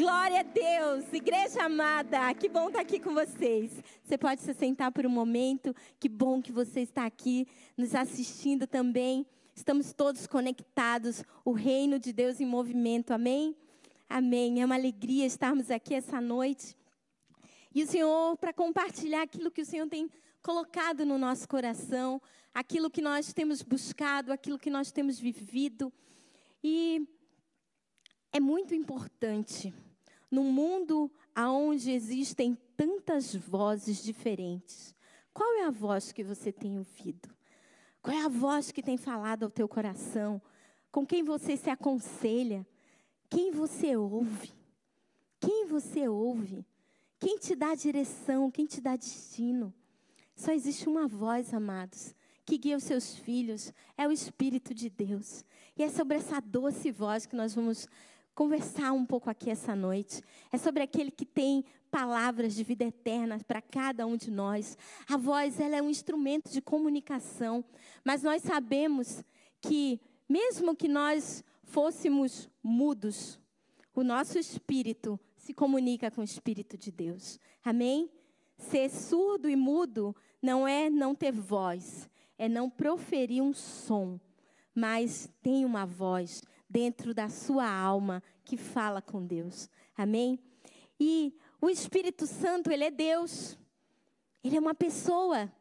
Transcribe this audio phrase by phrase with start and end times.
[0.00, 3.70] Glória a Deus, igreja amada, que bom estar aqui com vocês.
[4.02, 8.66] Você pode se sentar por um momento, que bom que você está aqui nos assistindo
[8.66, 9.26] também.
[9.54, 13.54] Estamos todos conectados, o reino de Deus em movimento, amém?
[14.08, 14.62] Amém.
[14.62, 16.74] É uma alegria estarmos aqui essa noite.
[17.74, 20.10] E o Senhor, para compartilhar aquilo que o Senhor tem
[20.42, 22.22] colocado no nosso coração,
[22.54, 25.92] aquilo que nós temos buscado, aquilo que nós temos vivido.
[26.64, 27.06] E
[28.32, 29.74] é muito importante
[30.30, 34.94] num mundo onde existem tantas vozes diferentes.
[35.32, 37.28] Qual é a voz que você tem ouvido?
[38.02, 40.40] Qual é a voz que tem falado ao teu coração?
[40.90, 42.66] Com quem você se aconselha?
[43.28, 44.52] Quem você ouve?
[45.38, 46.66] Quem você ouve?
[47.18, 48.50] Quem te dá direção?
[48.50, 49.72] Quem te dá destino?
[50.34, 52.14] Só existe uma voz, amados,
[52.46, 55.44] que guia os seus filhos, é o Espírito de Deus.
[55.76, 57.86] E é sobre essa doce voz que nós vamos
[58.40, 60.22] conversar um pouco aqui essa noite.
[60.50, 64.78] É sobre aquele que tem palavras de vida eterna para cada um de nós.
[65.06, 67.62] A voz, ela é um instrumento de comunicação,
[68.02, 69.22] mas nós sabemos
[69.60, 73.38] que mesmo que nós fôssemos mudos,
[73.94, 77.38] o nosso espírito se comunica com o espírito de Deus.
[77.62, 78.10] Amém?
[78.56, 84.18] Ser surdo e mudo não é não ter voz, é não proferir um som,
[84.74, 89.68] mas tem uma voz, dentro da sua alma que fala com Deus.
[89.96, 90.38] Amém?
[90.98, 93.58] E o Espírito Santo, ele é Deus.
[94.44, 95.52] Ele é uma pessoa.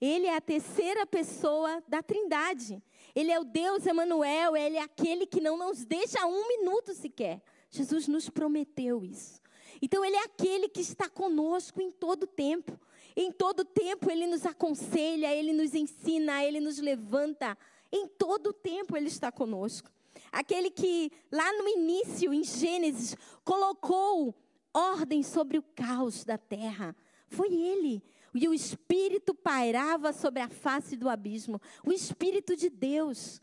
[0.00, 2.82] Ele é a terceira pessoa da Trindade.
[3.14, 7.42] Ele é o Deus Emanuel, ele é aquele que não nos deixa um minuto sequer.
[7.70, 9.40] Jesus nos prometeu isso.
[9.82, 12.78] Então ele é aquele que está conosco em todo tempo.
[13.16, 17.58] Em todo tempo ele nos aconselha, ele nos ensina, ele nos levanta.
[17.90, 19.90] Em todo tempo ele está conosco.
[20.32, 24.34] Aquele que lá no início, em Gênesis, colocou
[24.72, 26.94] ordem sobre o caos da terra.
[27.28, 28.02] Foi ele.
[28.34, 31.60] E o Espírito pairava sobre a face do abismo.
[31.84, 33.40] O Espírito de Deus.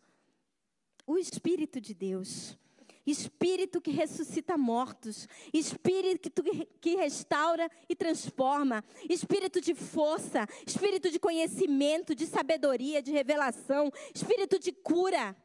[1.05, 2.57] O Espírito de Deus.
[3.05, 6.41] Espírito que ressuscita mortos, Espírito
[6.81, 14.57] que restaura e transforma, Espírito de força, Espírito de conhecimento, de sabedoria, de revelação, Espírito
[14.57, 15.35] de cura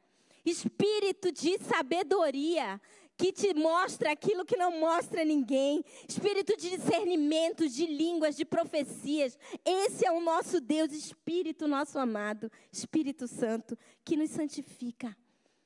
[0.45, 2.81] espírito de sabedoria,
[3.21, 9.39] que te mostra aquilo que não mostra ninguém, espírito de discernimento, de línguas, de profecias.
[9.63, 15.15] Esse é o nosso Deus, Espírito nosso amado, Espírito Santo, que nos santifica.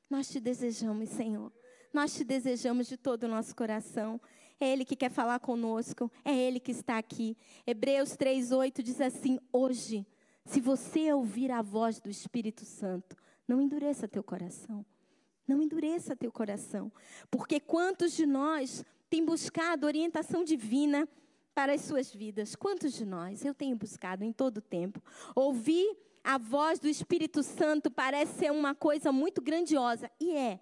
[0.09, 1.49] Nós te desejamos, Senhor.
[1.93, 4.19] Nós te desejamos de todo o nosso coração.
[4.59, 7.37] É Ele que quer falar conosco, é Ele que está aqui.
[7.65, 10.05] Hebreus 3,8 diz assim: Hoje,
[10.43, 13.15] se você ouvir a voz do Espírito Santo,
[13.47, 14.85] não endureça teu coração.
[15.47, 16.91] Não endureça teu coração.
[17.29, 21.07] Porque quantos de nós têm buscado orientação divina
[21.53, 22.55] para as suas vidas?
[22.55, 23.45] Quantos de nós?
[23.45, 25.01] Eu tenho buscado em todo o tempo.
[25.35, 30.09] Ouvir a voz do Espírito Santo parece ser uma coisa muito grandiosa.
[30.19, 30.59] E é.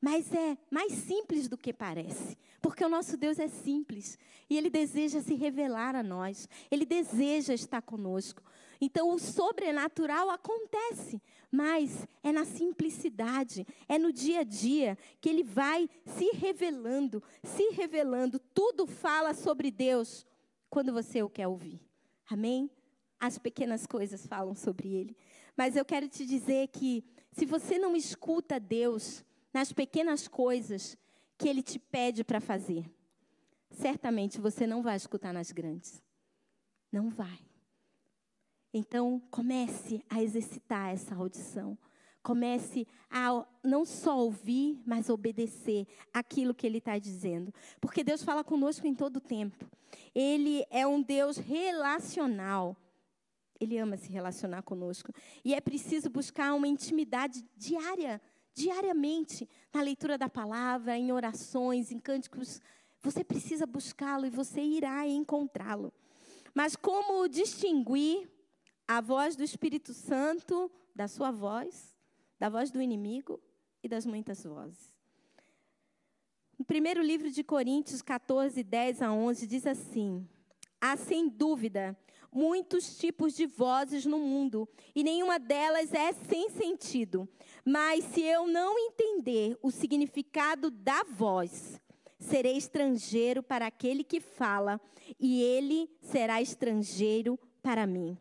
[0.00, 4.18] Mas é mais simples do que parece, porque o nosso Deus é simples
[4.48, 8.42] e Ele deseja se revelar a nós, Ele deseja estar conosco.
[8.80, 11.20] Então, o sobrenatural acontece,
[11.50, 17.70] mas é na simplicidade, é no dia a dia que ele vai se revelando, se
[17.70, 18.38] revelando.
[18.38, 20.26] Tudo fala sobre Deus
[20.70, 21.80] quando você o quer ouvir.
[22.28, 22.70] Amém?
[23.18, 25.16] As pequenas coisas falam sobre ele.
[25.54, 30.96] Mas eu quero te dizer que se você não escuta Deus nas pequenas coisas
[31.36, 32.90] que ele te pede para fazer,
[33.70, 36.02] certamente você não vai escutar nas grandes.
[36.90, 37.49] Não vai.
[38.72, 41.76] Então, comece a exercitar essa audição.
[42.22, 47.52] Comece a não só ouvir, mas obedecer aquilo que Ele está dizendo.
[47.80, 49.68] Porque Deus fala conosco em todo o tempo.
[50.14, 52.76] Ele é um Deus relacional.
[53.58, 55.12] Ele ama se relacionar conosco.
[55.44, 58.20] E é preciso buscar uma intimidade diária,
[58.54, 62.60] diariamente, na leitura da palavra, em orações, em cânticos.
[63.02, 65.92] Você precisa buscá-lo e você irá encontrá-lo.
[66.54, 68.28] Mas como distinguir
[68.90, 71.96] a voz do Espírito Santo, da sua voz,
[72.40, 73.40] da voz do inimigo
[73.84, 74.92] e das muitas vozes.
[76.58, 80.28] No primeiro livro de Coríntios 14, 10 a 11, diz assim:
[80.80, 81.96] Há sem dúvida
[82.32, 87.28] muitos tipos de vozes no mundo, e nenhuma delas é sem sentido.
[87.64, 91.80] Mas se eu não entender o significado da voz,
[92.18, 94.80] serei estrangeiro para aquele que fala,
[95.16, 98.18] e ele será estrangeiro para mim.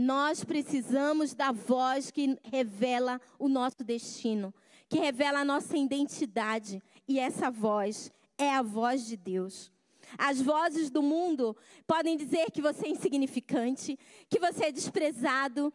[0.00, 4.54] Nós precisamos da voz que revela o nosso destino,
[4.88, 6.82] que revela a nossa identidade.
[7.06, 9.70] e essa voz é a voz de Deus.
[10.16, 11.54] As vozes do mundo
[11.86, 13.98] podem dizer que você é insignificante,
[14.30, 15.70] que você é desprezado,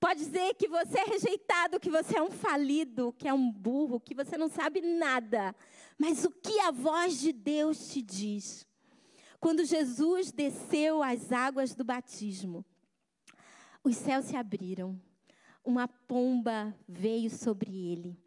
[0.00, 4.00] pode dizer que você é rejeitado, que você é um falido, que é um burro,
[4.00, 5.54] que você não sabe nada.
[5.98, 8.66] Mas o que a voz de Deus te diz?
[9.38, 12.64] Quando Jesus desceu às águas do batismo,
[13.86, 15.00] os céus se abriram,
[15.64, 18.18] uma pomba veio sobre ele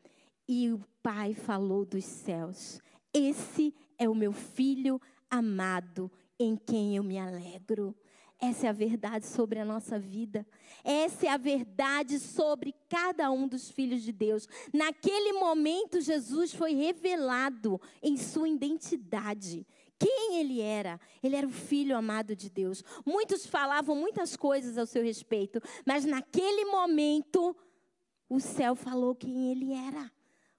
[0.48, 2.80] e o Pai falou dos céus:
[3.14, 6.10] Esse é o meu filho amado,
[6.40, 7.94] em quem eu me alegro.
[8.42, 10.48] Essa é a verdade sobre a nossa vida.
[10.82, 14.48] Essa é a verdade sobre cada um dos filhos de Deus.
[14.74, 19.68] Naquele momento, Jesus foi revelado em sua identidade.
[20.00, 21.00] Quem ele era?
[21.22, 22.84] Ele era o filho amado de Deus.
[23.06, 27.56] Muitos falavam muitas coisas ao seu respeito, mas naquele momento,
[28.30, 30.10] o céu falou quem ele era.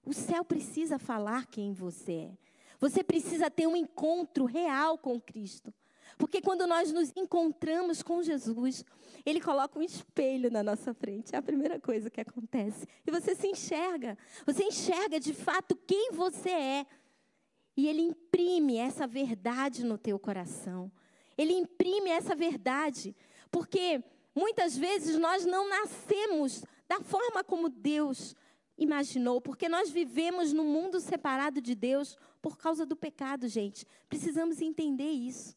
[0.04, 2.38] O céu precisa falar quem você é.
[2.78, 5.72] Você precisa ter um encontro real com Cristo.
[6.18, 8.84] Porque quando nós nos encontramos com Jesus,
[9.24, 11.34] Ele coloca um espelho na nossa frente.
[11.34, 12.86] É a primeira coisa que acontece.
[13.06, 14.18] E você se enxerga.
[14.44, 16.86] Você enxerga de fato quem você é.
[17.76, 20.90] E Ele imprime essa verdade no teu coração.
[21.36, 23.16] Ele imprime essa verdade.
[23.50, 24.02] Porque
[24.34, 28.34] muitas vezes nós não nascemos da forma como Deus
[28.76, 33.86] imaginou, porque nós vivemos num mundo separado de Deus por causa do pecado, gente.
[34.08, 35.54] Precisamos entender isso.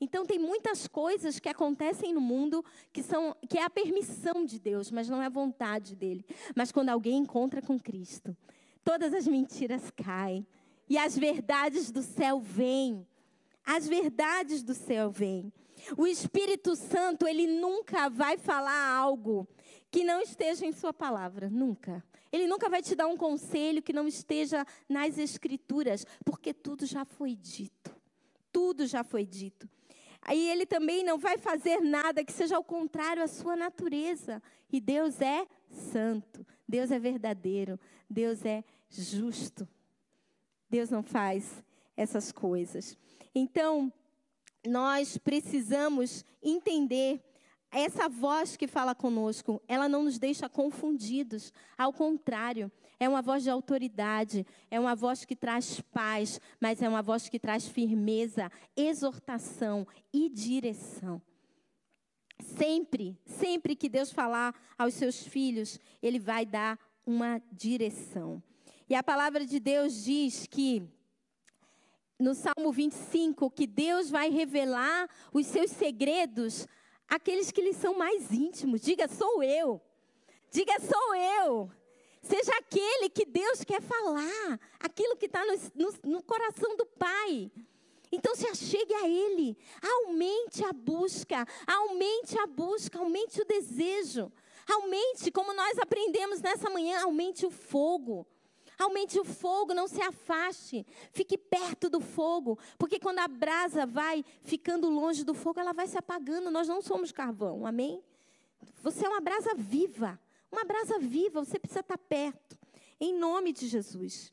[0.00, 4.58] Então tem muitas coisas que acontecem no mundo que são que é a permissão de
[4.58, 6.24] Deus, mas não é a vontade dele.
[6.56, 8.36] Mas quando alguém encontra com Cristo,
[8.84, 10.46] todas as mentiras caem
[10.92, 13.06] e as verdades do céu vêm.
[13.64, 15.50] As verdades do céu vêm.
[15.96, 19.48] O Espírito Santo, ele nunca vai falar algo
[19.90, 22.04] que não esteja em sua palavra, nunca.
[22.30, 27.06] Ele nunca vai te dar um conselho que não esteja nas Escrituras, porque tudo já
[27.06, 27.96] foi dito.
[28.52, 29.66] Tudo já foi dito.
[30.20, 34.42] Aí ele também não vai fazer nada que seja ao contrário à sua natureza.
[34.70, 37.80] E Deus é santo, Deus é verdadeiro,
[38.10, 39.66] Deus é justo.
[40.72, 41.62] Deus não faz
[41.94, 42.96] essas coisas.
[43.34, 43.92] Então,
[44.66, 47.22] nós precisamos entender
[47.70, 51.52] essa voz que fala conosco, ela não nos deixa confundidos.
[51.76, 56.88] Ao contrário, é uma voz de autoridade, é uma voz que traz paz, mas é
[56.88, 61.20] uma voz que traz firmeza, exortação e direção.
[62.40, 68.42] Sempre, sempre que Deus falar aos seus filhos, Ele vai dar uma direção.
[68.88, 70.82] E a palavra de Deus diz que
[72.18, 76.66] no Salmo 25 que Deus vai revelar os seus segredos
[77.08, 78.80] aqueles que lhe são mais íntimos.
[78.80, 79.80] Diga, sou eu.
[80.50, 81.70] Diga, sou eu.
[82.22, 87.50] Seja aquele que Deus quer falar, aquilo que está no, no, no coração do Pai.
[88.12, 94.30] Então se achegue a Ele, aumente a busca, aumente a busca, aumente o desejo,
[94.70, 98.26] aumente, como nós aprendemos nessa manhã, aumente o fogo.
[98.82, 100.84] Aumente o fogo, não se afaste.
[101.12, 102.58] Fique perto do fogo.
[102.76, 106.50] Porque quando a brasa vai ficando longe do fogo, ela vai se apagando.
[106.50, 108.02] Nós não somos carvão, amém?
[108.82, 110.20] Você é uma brasa viva.
[110.50, 112.58] Uma brasa viva, você precisa estar perto.
[113.00, 114.32] Em nome de Jesus.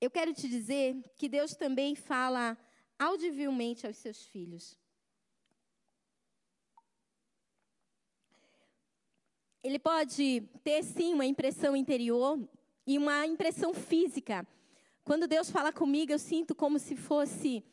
[0.00, 2.56] Eu quero te dizer que Deus também fala
[2.96, 4.78] audivelmente aos seus filhos.
[9.66, 12.38] Ele pode ter sim uma impressão interior
[12.86, 14.46] e uma impressão física.
[15.02, 17.64] Quando Deus fala comigo, eu sinto como se fosse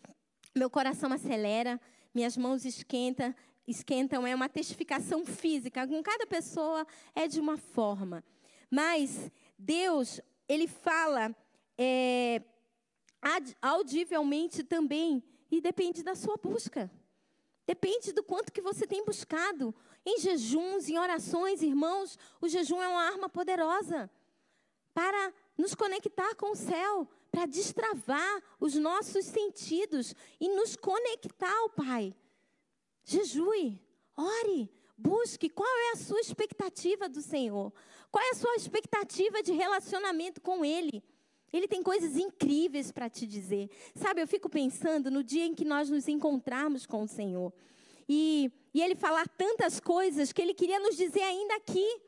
[0.55, 1.79] meu coração acelera,
[2.11, 3.33] minhas mãos esquentam,
[3.67, 5.87] esquentam, é uma testificação física.
[5.87, 8.23] Com cada pessoa é de uma forma.
[8.71, 10.19] Mas Deus,
[10.49, 11.35] ele fala
[11.77, 12.41] é,
[13.61, 16.89] audivelmente também e depende da sua busca.
[17.67, 19.75] Depende do quanto que você tem buscado.
[20.05, 24.09] Em jejuns, em orações, irmãos, o jejum é uma arma poderosa
[24.93, 31.69] para nos conectar com o céu, para destravar os nossos sentidos e nos conectar ao
[31.69, 32.15] Pai.
[33.03, 33.81] Jejue,
[34.15, 37.73] ore, busque qual é a sua expectativa do Senhor.
[38.11, 41.03] Qual é a sua expectativa de relacionamento com Ele?
[41.51, 43.69] Ele tem coisas incríveis para te dizer.
[43.95, 47.53] Sabe, eu fico pensando no dia em que nós nos encontrarmos com o Senhor.
[48.07, 52.01] E, e Ele falar tantas coisas que Ele queria nos dizer ainda aqui.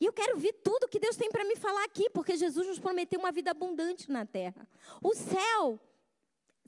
[0.00, 2.78] E eu quero ver tudo que Deus tem para me falar aqui, porque Jesus nos
[2.78, 4.68] prometeu uma vida abundante na terra.
[5.02, 5.80] O céu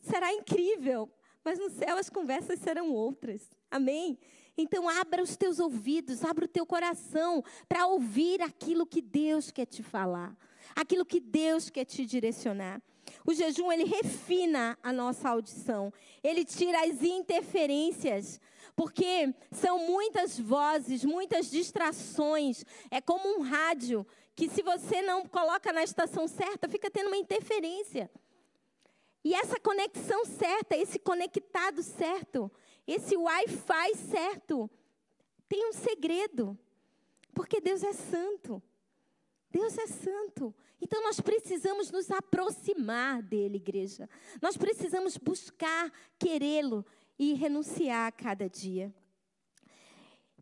[0.00, 1.10] será incrível,
[1.44, 3.50] mas no céu as conversas serão outras.
[3.70, 4.18] Amém?
[4.56, 9.66] Então abra os teus ouvidos, abra o teu coração para ouvir aquilo que Deus quer
[9.66, 10.36] te falar
[10.76, 12.82] aquilo que Deus quer te direcionar.
[13.26, 15.92] O jejum ele refina a nossa audição.
[16.22, 18.40] Ele tira as interferências,
[18.76, 22.64] porque são muitas vozes, muitas distrações.
[22.88, 24.06] É como um rádio
[24.36, 28.08] que se você não coloca na estação certa, fica tendo uma interferência.
[29.24, 32.48] E essa conexão certa, esse conectado certo,
[32.86, 34.70] esse Wi-Fi certo,
[35.48, 36.56] tem um segredo.
[37.34, 38.62] Porque Deus é santo.
[39.50, 40.54] Deus é santo.
[40.80, 44.08] Então nós precisamos nos aproximar dele, igreja.
[44.40, 46.84] Nós precisamos buscar querê-lo
[47.18, 48.94] e renunciar a cada dia.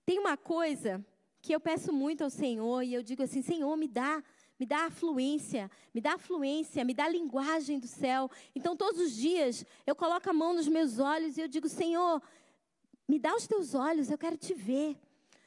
[0.05, 1.05] Tem uma coisa
[1.41, 4.23] que eu peço muito ao Senhor e eu digo assim: Senhor, me dá,
[4.59, 8.31] me dá fluência, me dá fluência, me dá a linguagem do céu.
[8.55, 12.21] Então todos os dias eu coloco a mão nos meus olhos e eu digo: Senhor,
[13.09, 14.97] me dá os teus olhos, eu quero te ver.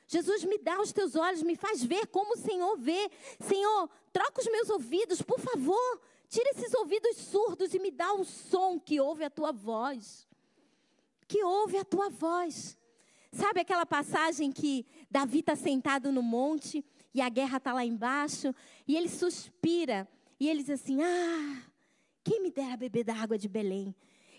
[0.08, 3.12] Jesus, me dá os teus olhos, me faz ver como o Senhor vê.
[3.40, 6.02] Senhor, troca os meus ouvidos, por favor.
[6.30, 10.26] Tira esses ouvidos surdos e me dá o som que ouve a tua voz.
[11.28, 12.78] Que ouve a tua voz.
[13.32, 16.84] Sabe aquela passagem que Davi está sentado no monte
[17.14, 18.56] e a guerra está lá embaixo
[18.88, 20.08] e ele suspira
[20.40, 21.64] e ele diz assim: Ah,
[22.24, 23.94] quem me dera beber da água de Belém?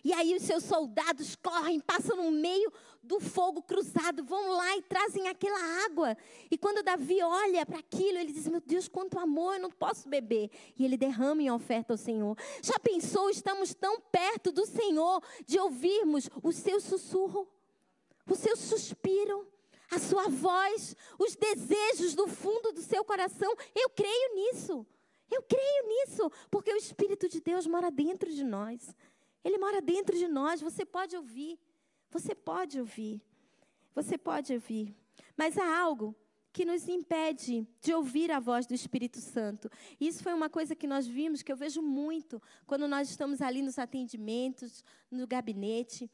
[0.05, 4.83] E aí os seus soldados correm, passam no meio do fogo cruzado, vão lá e
[4.83, 6.17] trazem aquela água.
[6.51, 10.09] E quando Davi olha para aquilo, ele diz: Meu Deus, quanto amor, eu não posso
[10.09, 10.51] beber.
[10.77, 12.37] E ele derrama em oferta ao Senhor.
[12.63, 17.49] Já pensou, estamos tão perto do Senhor de ouvirmos o seu sussurro,
[18.27, 19.47] o seu suspiro,
[19.91, 23.55] a sua voz, os desejos do fundo do seu coração.
[23.75, 24.87] Eu creio nisso.
[25.31, 28.95] Eu creio nisso, porque o Espírito de Deus mora dentro de nós.
[29.49, 31.59] Ele mora dentro de nós, você pode ouvir.
[32.11, 33.23] Você pode ouvir.
[33.95, 34.95] Você pode ouvir.
[35.39, 36.15] Mas há algo
[36.53, 39.71] que nos impede de ouvir a voz do Espírito Santo.
[39.99, 43.63] Isso foi uma coisa que nós vimos, que eu vejo muito quando nós estamos ali
[43.63, 46.11] nos atendimentos, no gabinete.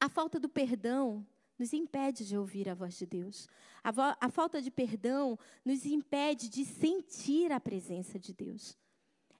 [0.00, 1.24] A falta do perdão
[1.56, 3.48] nos impede de ouvir a voz de Deus.
[3.84, 8.76] A, vo a falta de perdão nos impede de sentir a presença de Deus.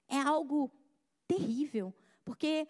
[0.06, 0.70] É algo
[1.26, 1.92] terrível.
[2.28, 2.68] Porque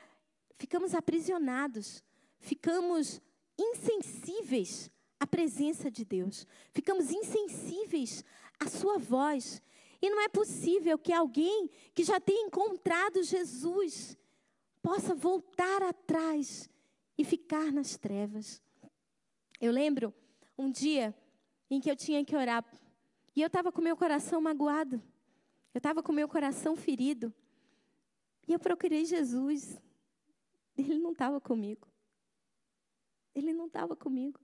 [0.56, 2.04] ficamos aprisionados,
[2.38, 3.20] ficamos
[3.58, 4.88] insensíveis
[5.18, 8.24] à presença de Deus, ficamos insensíveis
[8.60, 9.60] à Sua voz.
[10.00, 14.16] E não é possível que alguém que já tenha encontrado Jesus
[14.80, 16.70] possa voltar atrás
[17.18, 18.62] e ficar nas trevas.
[19.60, 20.14] Eu lembro
[20.56, 21.12] um dia
[21.68, 22.64] em que eu tinha que orar
[23.34, 25.02] e eu estava com meu coração magoado,
[25.74, 27.34] eu estava com meu coração ferido.
[28.48, 29.78] E eu procurei Jesus.
[30.76, 31.86] Ele não estava comigo.
[33.34, 34.40] Ele não estava comigo.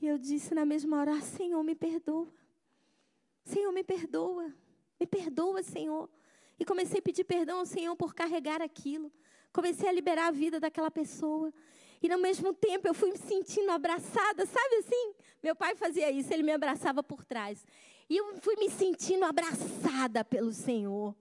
[0.00, 2.28] E eu disse na mesma hora: ah, Senhor, me perdoa.
[3.44, 4.52] Senhor, me perdoa.
[4.98, 6.10] Me perdoa, Senhor.
[6.58, 9.12] E comecei a pedir perdão ao Senhor por carregar aquilo.
[9.52, 11.52] Comecei a liberar a vida daquela pessoa.
[12.02, 15.14] E no mesmo tempo eu fui me sentindo abraçada, sabe assim?
[15.40, 17.64] Meu pai fazia isso, ele me abraçava por trás.
[18.10, 21.14] E eu fui me sentindo abraçada pelo Senhor.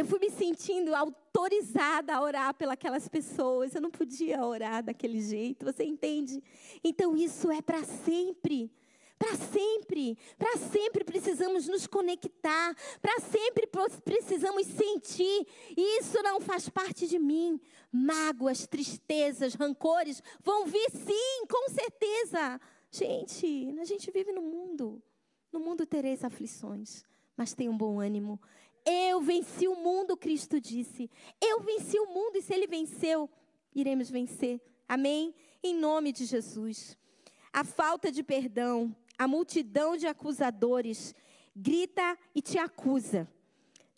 [0.00, 3.74] Eu fui me sentindo autorizada a orar pelas pessoas.
[3.74, 6.42] Eu não podia orar daquele jeito, você entende?
[6.82, 8.72] Então isso é para sempre.
[9.18, 13.68] Para sempre, para sempre precisamos nos conectar, para sempre
[14.02, 15.46] precisamos sentir.
[15.76, 17.60] Isso não faz parte de mim.
[17.92, 22.58] Mágoas, tristezas, rancores vão vir sim, com certeza.
[22.90, 25.02] Gente, a gente vive no mundo.
[25.52, 27.04] No mundo tereis aflições,
[27.36, 28.40] mas tenha um bom ânimo.
[28.84, 31.10] Eu venci o mundo, Cristo disse.
[31.40, 33.28] Eu venci o mundo e se ele venceu,
[33.74, 34.60] iremos vencer.
[34.88, 35.34] Amém?
[35.62, 36.96] Em nome de Jesus.
[37.52, 41.14] A falta de perdão, a multidão de acusadores
[41.54, 43.28] grita e te acusa.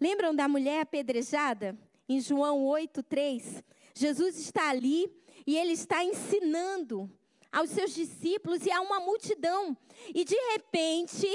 [0.00, 1.78] Lembram da mulher apedrejada?
[2.08, 3.62] Em João 8:3,
[3.94, 5.10] Jesus está ali
[5.46, 7.10] e ele está ensinando
[7.50, 9.76] aos seus discípulos e a uma multidão.
[10.14, 11.28] E de repente,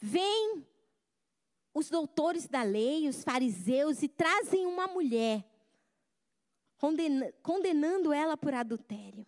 [0.00, 0.64] vem
[1.72, 5.44] os doutores da lei, os fariseus, e trazem uma mulher,
[7.42, 9.26] condenando ela por adultério.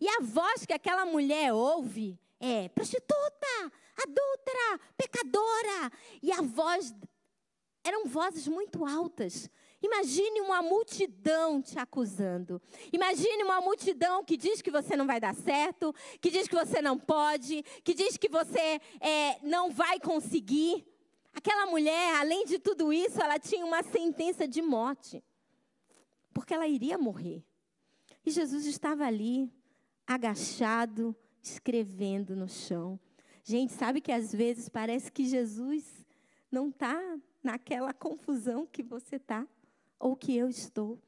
[0.00, 5.92] E a voz que aquela mulher ouve é prostituta, adúltera, pecadora.
[6.22, 6.94] E a voz
[7.82, 9.48] eram vozes muito altas.
[9.82, 12.60] Imagine uma multidão te acusando.
[12.90, 16.80] Imagine uma multidão que diz que você não vai dar certo, que diz que você
[16.80, 20.86] não pode, que diz que você é, não vai conseguir.
[21.34, 25.22] Aquela mulher, além de tudo isso, ela tinha uma sentença de morte,
[26.32, 27.44] porque ela iria morrer.
[28.24, 29.52] E Jesus estava ali,
[30.06, 32.98] agachado, escrevendo no chão.
[33.42, 36.06] Gente, sabe que às vezes parece que Jesus
[36.50, 36.98] não está
[37.42, 39.46] naquela confusão que você está
[39.98, 40.98] ou que eu estou.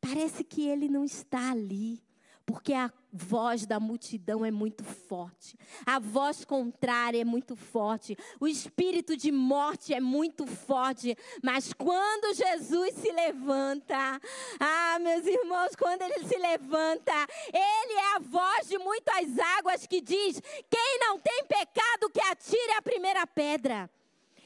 [0.00, 2.02] Parece que ele não está ali
[2.48, 8.48] porque a voz da multidão é muito forte, a voz contrária é muito forte, o
[8.48, 14.18] espírito de morte é muito forte, mas quando Jesus se levanta,
[14.58, 17.12] ah, meus irmãos, quando ele se levanta,
[17.52, 20.40] ele é a voz de muitas águas que diz:
[20.70, 23.90] quem não tem pecado, que atire a primeira pedra.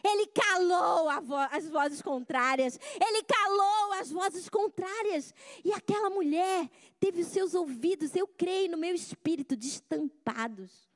[0.05, 2.79] Ele calou vo as vozes contrárias.
[3.01, 5.35] Ele calou as vozes contrárias.
[5.65, 6.69] E aquela mulher
[6.99, 10.91] teve os seus ouvidos, eu creio, no meu espírito, destampados.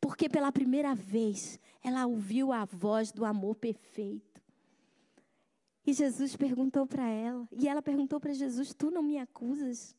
[0.00, 4.42] Porque pela primeira vez ela ouviu a voz do amor perfeito.
[5.86, 9.96] E Jesus perguntou para ela, e ela perguntou para Jesus: Tu não me acusas?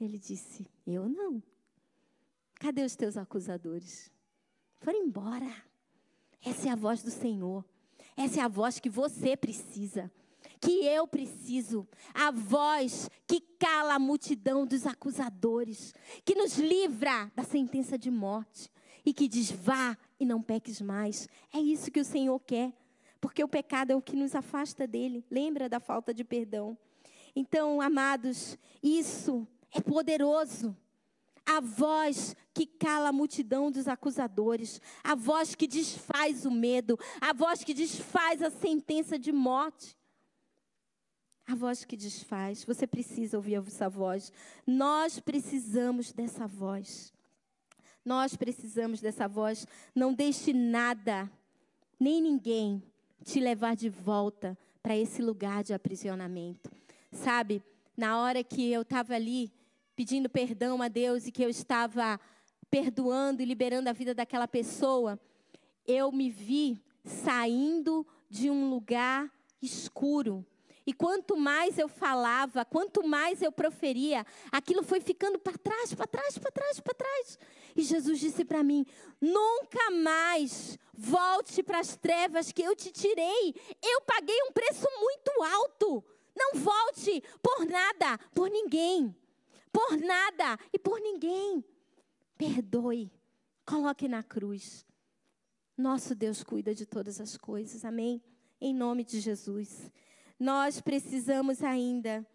[0.00, 1.42] Ele disse: Eu não.
[2.54, 4.10] Cadê os teus acusadores?
[4.78, 5.50] Foram embora.
[6.42, 7.64] Essa é a voz do Senhor.
[8.16, 10.10] Essa é a voz que você precisa,
[10.60, 11.86] que eu preciso.
[12.12, 18.70] A voz que cala a multidão dos acusadores, que nos livra da sentença de morte
[19.04, 21.28] e que diz: vá e não peques mais.
[21.52, 22.72] É isso que o Senhor quer,
[23.20, 25.24] porque o pecado é o que nos afasta dele.
[25.30, 26.76] Lembra da falta de perdão.
[27.34, 30.76] Então, amados, isso é poderoso
[31.46, 37.32] a voz que cala a multidão dos acusadores, a voz que desfaz o medo, a
[37.32, 39.96] voz que desfaz a sentença de morte.
[41.46, 44.32] A voz que desfaz, você precisa ouvir essa voz.
[44.64, 47.12] Nós precisamos dessa voz.
[48.04, 49.66] Nós precisamos dessa voz.
[49.92, 51.30] Não deixe nada,
[51.98, 52.82] nem ninguém,
[53.24, 56.70] te levar de volta para esse lugar de aprisionamento.
[57.10, 57.62] Sabe,
[57.96, 59.52] na hora que eu estava ali
[60.00, 62.18] pedindo perdão a Deus e que eu estava
[62.70, 65.20] perdoando e liberando a vida daquela pessoa,
[65.86, 69.30] eu me vi saindo de um lugar
[69.60, 70.42] escuro.
[70.86, 76.06] E quanto mais eu falava, quanto mais eu proferia, aquilo foi ficando para trás, para
[76.06, 77.38] trás, para trás, para trás.
[77.76, 78.86] E Jesus disse para mim:
[79.20, 83.54] nunca mais volte para as trevas que eu te tirei.
[83.82, 86.02] Eu paguei um preço muito alto.
[86.34, 89.14] Não volte por nada, por ninguém
[89.72, 91.64] por nada e por ninguém.
[92.36, 93.12] Perdoe,
[93.64, 94.86] coloque na cruz.
[95.76, 98.22] Nosso Deus cuida de todas as coisas, amém?
[98.60, 99.90] Em nome de Jesus.
[100.38, 102.26] Nós precisamos ainda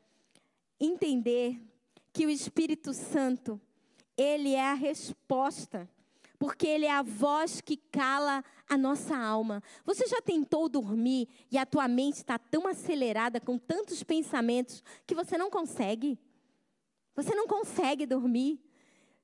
[0.80, 1.62] entender
[2.12, 3.60] que o Espírito Santo,
[4.18, 5.90] ele é a resposta,
[6.40, 9.62] porque ele é a voz que cala a nossa alma.
[9.86, 15.16] Você já tentou dormir e a tua mente está tão acelerada com tantos pensamentos que
[15.16, 16.18] você não consegue?
[17.16, 18.60] Você não consegue dormir.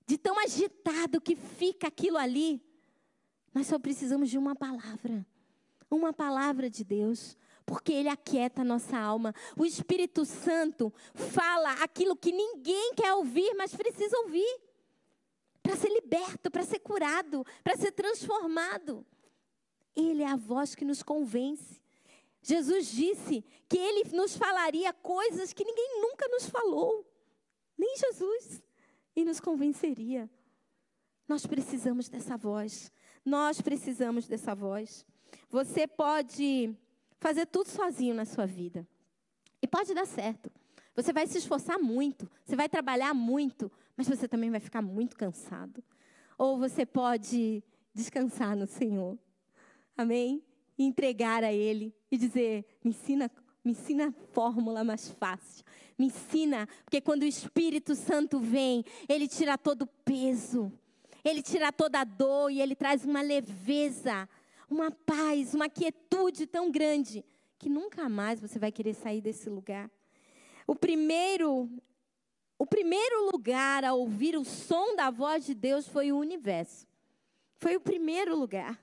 [0.08, 2.62] De tão agitado que fica aquilo ali.
[3.54, 5.26] Nós só precisamos de uma palavra.
[5.90, 7.38] Uma palavra de Deus.
[7.66, 9.34] Porque Ele aquieta a nossa alma.
[9.58, 14.60] O Espírito Santo fala aquilo que ninguém quer ouvir, mas precisa ouvir.
[15.62, 19.06] Para ser liberto, para ser curado, para ser transformado.
[19.96, 21.80] Ele é a voz que nos convence.
[22.42, 27.11] Jesus disse que Ele nos falaria coisas que ninguém nunca nos falou
[27.82, 28.62] nem Jesus,
[29.16, 30.30] e nos convenceria.
[31.28, 32.92] Nós precisamos dessa voz.
[33.26, 35.04] Nós precisamos dessa voz.
[35.50, 36.78] Você pode
[37.20, 38.88] fazer tudo sozinho na sua vida.
[39.60, 40.52] E pode dar certo.
[40.96, 45.18] Você vai se esforçar muito, você vai trabalhar muito, mas você também vai ficar muito
[45.18, 45.84] cansado.
[46.38, 47.64] Ou você pode
[47.94, 49.18] descansar no Senhor.
[49.98, 50.44] Amém?
[50.78, 53.32] E entregar a Ele e dizer: me ensina
[53.64, 55.64] me ensina a fórmula mais fácil.
[55.98, 60.72] Me ensina, porque quando o Espírito Santo vem, ele tira todo o peso,
[61.24, 64.28] ele tira toda a dor e ele traz uma leveza,
[64.70, 67.24] uma paz, uma quietude tão grande
[67.60, 69.90] que nunca mais você vai querer sair desse lugar.
[70.66, 71.70] O primeiro
[72.58, 76.88] o primeiro lugar a ouvir o som da voz de Deus foi o universo.
[77.58, 78.80] Foi o primeiro lugar.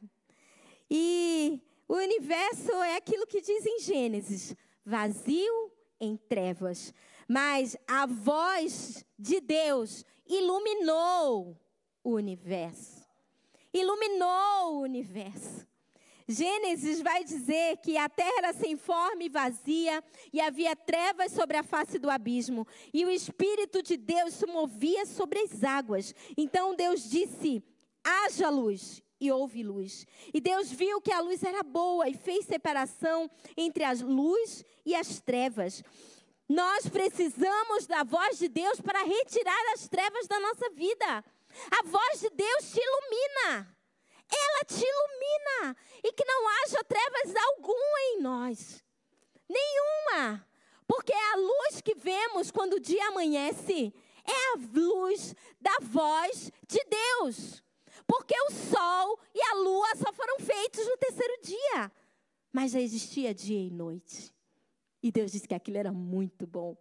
[0.90, 4.56] E o universo é aquilo que diz em Gênesis:
[4.88, 5.70] vazio
[6.00, 6.94] em trevas.
[7.28, 11.56] Mas a voz de Deus iluminou
[12.02, 13.06] o universo.
[13.72, 15.68] Iluminou o universo.
[16.26, 21.56] Gênesis vai dizer que a terra era sem forma e vazia, e havia trevas sobre
[21.56, 26.14] a face do abismo, e o Espírito de Deus se movia sobre as águas.
[26.36, 27.62] Então Deus disse:
[28.04, 30.06] haja luz, e houve luz.
[30.32, 34.94] E Deus viu que a luz era boa e fez separação entre a luz e
[34.94, 35.82] as trevas.
[36.48, 41.24] Nós precisamos da voz de Deus para retirar as trevas da nossa vida.
[41.70, 43.76] A voz de Deus te ilumina.
[44.30, 48.84] ela te ilumina e que não haja trevas alguma em nós.
[49.48, 50.46] Nenhuma.
[50.86, 53.92] Porque é a luz que vemos quando o dia amanhece
[54.24, 57.62] é a luz da voz de Deus.
[58.08, 61.92] Porque o sol e a lua só foram feitos no terceiro dia.
[62.50, 64.34] Mas já existia dia e noite.
[65.02, 66.74] E Deus disse que aquilo era muito bom.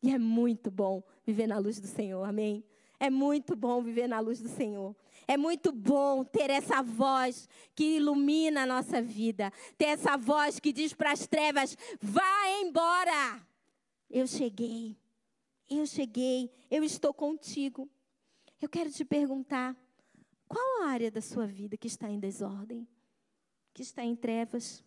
[0.00, 2.64] E é muito bom viver na luz do Senhor, amém?
[2.98, 4.94] É muito bom viver na luz do Senhor.
[5.26, 9.52] É muito bom ter essa voz que ilumina a nossa vida.
[9.76, 13.44] Ter essa voz que diz para as trevas: vá embora.
[14.08, 14.96] Eu cheguei.
[15.68, 16.50] Eu cheguei.
[16.70, 17.88] Eu estou contigo.
[18.60, 19.76] Eu quero te perguntar:
[20.50, 22.84] qual a área da sua vida que está em desordem?
[23.72, 24.82] Que está em trevas?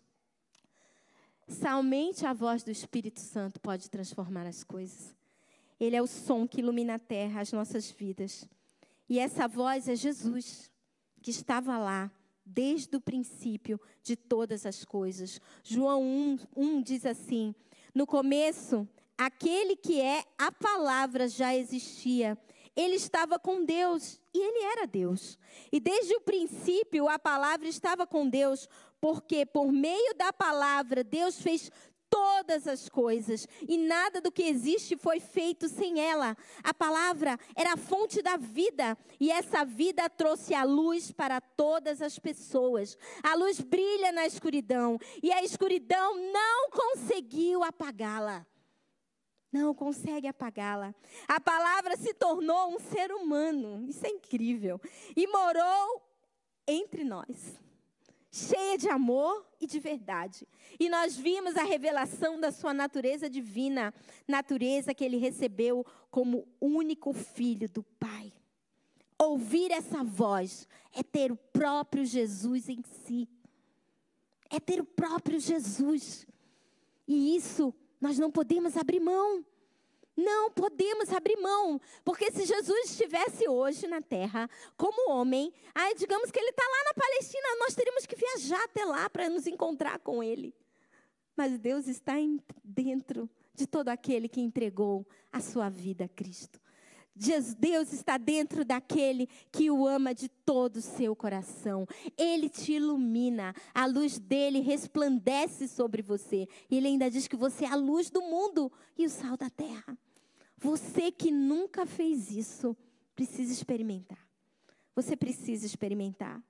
[1.47, 5.15] Somente a voz do Espírito Santo pode transformar as coisas.
[5.79, 8.45] Ele é o som que ilumina a terra, as nossas vidas.
[9.07, 10.69] E essa voz é Jesus,
[11.21, 12.11] que estava lá
[12.45, 15.39] desde o princípio de todas as coisas.
[15.63, 17.55] João 1, 1 diz assim:
[17.95, 18.85] No começo,
[19.17, 22.37] aquele que é a palavra já existia.
[22.75, 25.37] Ele estava com Deus e ele era Deus.
[25.71, 28.67] E desde o princípio a palavra estava com Deus,
[28.99, 31.69] porque por meio da palavra Deus fez
[32.09, 36.37] todas as coisas e nada do que existe foi feito sem ela.
[36.63, 42.03] A palavra era a fonte da vida e essa vida trouxe a luz para todas
[42.03, 42.95] as pessoas.
[43.23, 48.45] A luz brilha na escuridão e a escuridão não conseguiu apagá-la
[49.53, 50.93] não consegue apagá-la.
[51.27, 54.81] A palavra se tornou um ser humano, isso é incrível,
[55.15, 56.01] e morou
[56.67, 57.59] entre nós,
[58.31, 60.47] cheia de amor e de verdade.
[60.79, 63.93] E nós vimos a revelação da sua natureza divina,
[64.27, 68.33] natureza que ele recebeu como único filho do Pai.
[69.19, 73.29] Ouvir essa voz é ter o próprio Jesus em si.
[74.49, 76.27] É ter o próprio Jesus.
[77.07, 79.45] E isso nós não podemos abrir mão.
[80.15, 86.29] Não podemos abrir mão, porque se Jesus estivesse hoje na terra como homem, aí digamos
[86.29, 89.97] que ele está lá na Palestina, nós teríamos que viajar até lá para nos encontrar
[89.99, 90.53] com ele.
[91.35, 92.13] Mas Deus está
[92.63, 96.61] dentro de todo aquele que entregou a sua vida a Cristo.
[97.15, 101.87] Deus está dentro daquele que o ama de todo o seu coração.
[102.17, 106.47] Ele te ilumina, a luz dele resplandece sobre você.
[106.69, 109.49] E ele ainda diz que você é a luz do mundo e o sal da
[109.49, 109.97] terra.
[110.57, 112.75] Você que nunca fez isso,
[113.15, 114.27] precisa experimentar.
[114.95, 116.41] Você precisa experimentar.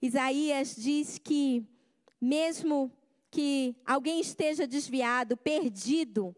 [0.00, 1.66] Isaías diz que,
[2.20, 2.92] mesmo
[3.30, 6.34] que alguém esteja desviado, perdido,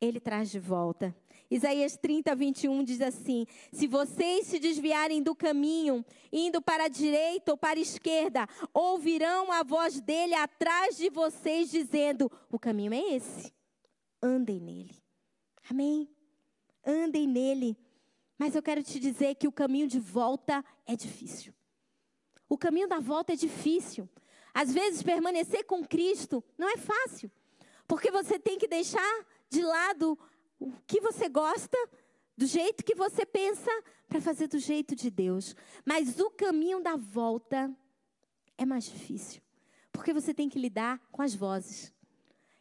[0.00, 1.14] ele traz de volta.
[1.50, 7.52] Isaías 30, 21 diz assim: Se vocês se desviarem do caminho, indo para a direita
[7.52, 13.14] ou para a esquerda, ouvirão a voz dele atrás de vocês, dizendo: O caminho é
[13.14, 13.52] esse,
[14.22, 14.94] andem nele.
[15.70, 16.08] Amém?
[16.84, 17.76] Andem nele.
[18.38, 21.52] Mas eu quero te dizer que o caminho de volta é difícil.
[22.48, 24.08] O caminho da volta é difícil.
[24.54, 27.30] Às vezes, permanecer com Cristo não é fácil,
[27.86, 30.18] porque você tem que deixar de lado
[30.58, 31.76] o que você gosta,
[32.36, 33.70] do jeito que você pensa,
[34.08, 35.54] para fazer do jeito de Deus.
[35.84, 37.74] Mas o caminho da volta
[38.56, 39.40] é mais difícil,
[39.92, 41.92] porque você tem que lidar com as vozes.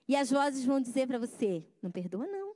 [0.07, 2.55] E as vozes vão dizer para você: não perdoa, não.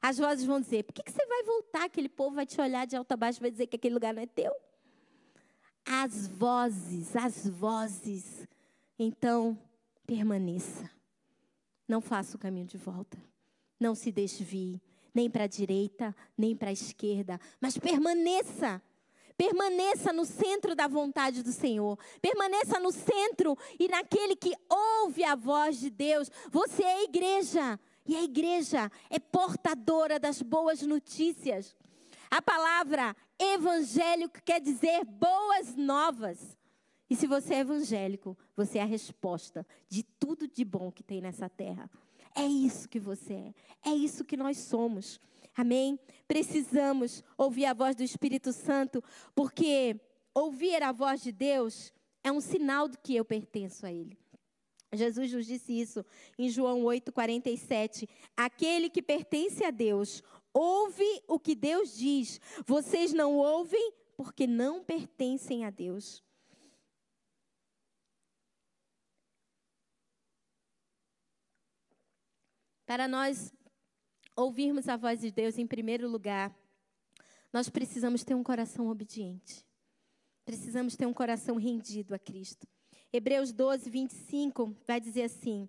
[0.00, 1.84] As vozes vão dizer: por que, que você vai voltar?
[1.84, 4.14] Aquele povo vai te olhar de alto a baixo e vai dizer que aquele lugar
[4.14, 4.52] não é teu.
[5.84, 8.46] As vozes, as vozes.
[8.98, 9.58] Então,
[10.06, 10.90] permaneça.
[11.86, 13.18] Não faça o caminho de volta.
[13.78, 14.80] Não se desvie,
[15.14, 18.82] nem para a direita, nem para a esquerda, mas permaneça.
[19.36, 21.96] Permaneça no centro da vontade do Senhor.
[22.20, 26.28] Permaneça no centro e naquele que ouve a voz de Deus.
[26.50, 27.78] Você é igreja.
[28.04, 31.76] E a igreja é portadora das boas notícias.
[32.28, 36.58] A palavra evangélico quer dizer boas novas.
[37.08, 41.20] E se você é evangélico, você é a resposta de tudo de bom que tem
[41.20, 41.88] nessa terra.
[42.38, 43.54] É isso que você é.
[43.90, 45.20] É isso que nós somos.
[45.56, 45.98] Amém?
[46.28, 49.02] Precisamos ouvir a voz do Espírito Santo,
[49.34, 50.00] porque
[50.32, 54.16] ouvir a voz de Deus é um sinal de que eu pertenço a Ele.
[54.92, 56.06] Jesus nos disse isso
[56.38, 58.08] em João 8,47.
[58.36, 60.22] Aquele que pertence a Deus,
[60.54, 62.40] ouve o que Deus diz.
[62.64, 66.22] Vocês não ouvem porque não pertencem a Deus.
[72.88, 73.52] Para nós
[74.34, 76.56] ouvirmos a voz de Deus, em primeiro lugar,
[77.52, 79.62] nós precisamos ter um coração obediente.
[80.42, 82.66] Precisamos ter um coração rendido a Cristo.
[83.12, 85.68] Hebreus 12, 25 vai dizer assim: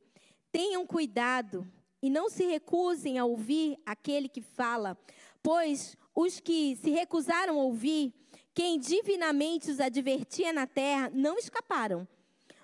[0.50, 1.70] Tenham cuidado
[2.02, 4.98] e não se recusem a ouvir aquele que fala,
[5.44, 8.14] pois os que se recusaram a ouvir,
[8.54, 12.08] quem divinamente os advertia na terra, não escaparam.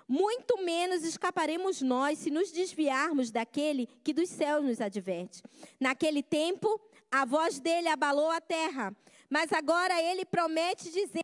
[0.08, 5.42] Muito menos escaparemos nós se nos desviarmos daquele que dos céus nos adverte.
[5.80, 8.94] Naquele tempo, a voz dele abalou a terra,
[9.28, 11.20] mas agora ele promete dizer.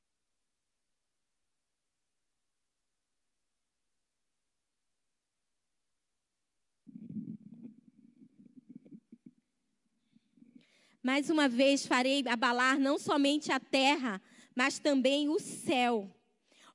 [11.03, 14.23] Mais uma vez farei abalar não somente a terra,
[14.55, 16.09] mas também o céu.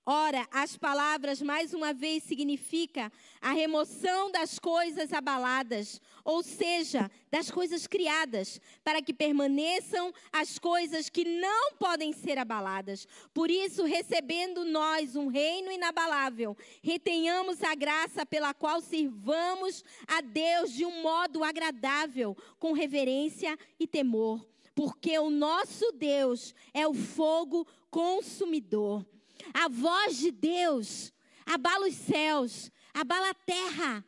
[0.09, 7.51] Ora, as palavras, mais uma vez, significa a remoção das coisas abaladas, ou seja, das
[7.51, 13.05] coisas criadas, para que permaneçam as coisas que não podem ser abaladas.
[13.33, 20.71] Por isso, recebendo nós um reino inabalável, retenhamos a graça pela qual sirvamos a Deus
[20.71, 27.67] de um modo agradável, com reverência e temor, porque o nosso Deus é o fogo
[27.91, 29.05] consumidor.
[29.53, 31.13] A voz de Deus
[31.45, 34.05] abala os céus, abala a terra,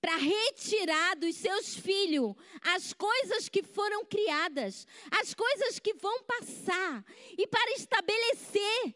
[0.00, 7.04] para retirar dos seus filhos as coisas que foram criadas, as coisas que vão passar,
[7.36, 8.94] e para estabelecer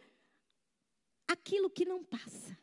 [1.27, 2.57] aquilo que não passa,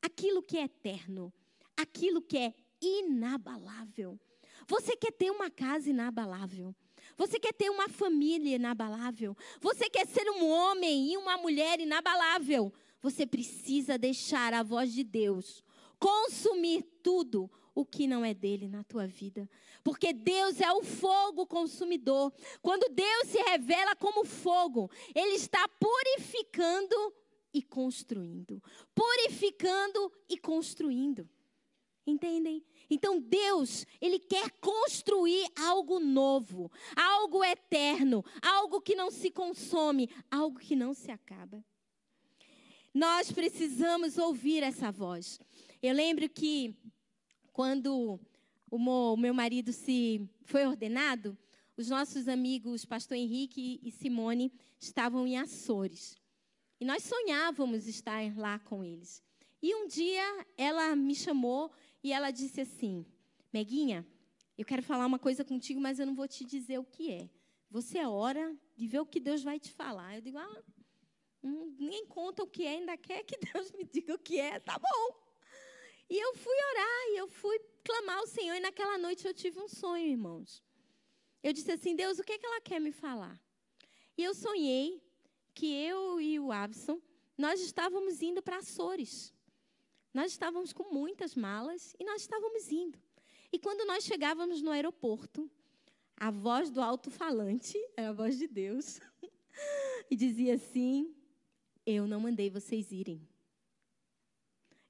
[0.00, 1.32] aquilo que é eterno,
[1.76, 4.18] aquilo que é inabalável.
[4.66, 6.74] Você quer ter uma casa inabalável?
[7.16, 9.36] Você quer ter uma família inabalável?
[9.60, 12.72] Você quer ser um homem e uma mulher inabalável?
[13.00, 15.64] Você precisa deixar a voz de Deus
[15.98, 19.48] consumir tudo o que não é dele na tua vida.
[19.84, 22.32] Porque Deus é o fogo consumidor.
[22.62, 27.14] Quando Deus se revela como fogo, ele está purificando
[27.52, 28.62] e construindo.
[28.94, 31.28] Purificando e construindo.
[32.06, 32.64] Entendem?
[32.88, 40.58] Então Deus, ele quer construir algo novo, algo eterno, algo que não se consome, algo
[40.58, 41.64] que não se acaba.
[42.94, 45.38] Nós precisamos ouvir essa voz.
[45.82, 46.74] Eu lembro que
[47.52, 48.18] quando
[48.70, 51.36] o meu marido se foi ordenado,
[51.76, 56.16] os nossos amigos, pastor Henrique e Simone, estavam em Açores.
[56.80, 59.22] E nós sonhávamos estar lá com eles.
[59.62, 61.70] E um dia ela me chamou
[62.06, 63.04] e ela disse assim:
[63.52, 64.06] Meguinha,
[64.56, 67.28] eu quero falar uma coisa contigo, mas eu não vou te dizer o que é.
[67.68, 70.14] Você ora de ver o que Deus vai te falar.
[70.14, 70.62] Eu digo: Ah,
[71.42, 74.60] hum, ninguém conta o que é, ainda quer que Deus me diga o que é.
[74.60, 75.04] Tá bom.
[76.08, 79.58] E eu fui orar, e eu fui clamar ao Senhor, e naquela noite eu tive
[79.58, 80.62] um sonho, irmãos.
[81.42, 83.36] Eu disse assim: Deus, o que, é que ela quer me falar?
[84.16, 85.02] E eu sonhei
[85.52, 87.02] que eu e o Abson,
[87.36, 89.34] nós estávamos indo para Açores.
[90.16, 92.98] Nós estávamos com muitas malas e nós estávamos indo.
[93.52, 95.50] E quando nós chegávamos no aeroporto,
[96.16, 98.98] a voz do alto-falante, era a voz de Deus,
[100.10, 101.14] e dizia assim:
[101.84, 103.28] Eu não mandei vocês irem.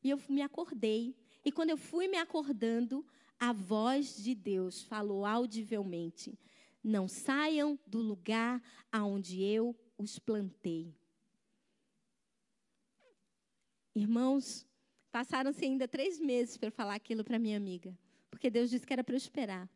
[0.01, 1.17] E eu me acordei.
[1.45, 3.05] E quando eu fui me acordando,
[3.37, 6.39] a voz de Deus falou audivelmente:
[6.85, 8.62] Não saiam do lugar
[8.93, 10.95] aonde eu os plantei.
[13.93, 14.65] Irmãos,
[15.17, 17.99] Passaram-se ainda três meses para falar aquilo para minha amiga,
[18.31, 19.67] porque Deus disse que era para eu esperar.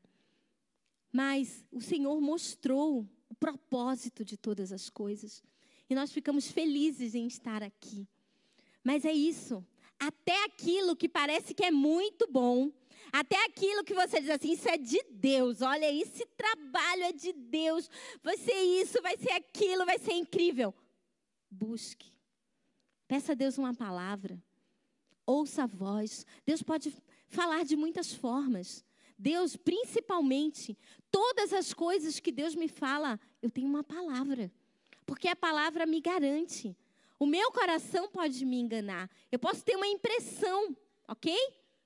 [1.10, 5.42] Mas o Senhor mostrou o propósito de todas as coisas.
[5.88, 8.06] E nós ficamos felizes em estar aqui.
[8.84, 9.66] Mas é isso.
[9.98, 12.70] Até aquilo que parece que é muito bom,
[13.10, 15.62] até aquilo que você diz assim, isso é de Deus.
[15.62, 17.88] Olha, esse trabalho é de Deus.
[18.22, 20.74] Vai ser isso, vai ser aquilo, vai ser incrível.
[21.50, 22.12] Busque.
[23.08, 24.38] Peça a Deus uma palavra
[25.30, 26.26] ouça a voz.
[26.44, 26.92] Deus pode
[27.28, 28.84] falar de muitas formas.
[29.18, 30.76] Deus, principalmente,
[31.10, 34.50] todas as coisas que Deus me fala, eu tenho uma palavra.
[35.06, 36.76] Porque a palavra me garante.
[37.18, 39.10] O meu coração pode me enganar.
[39.30, 40.74] Eu posso ter uma impressão,
[41.06, 41.36] ok?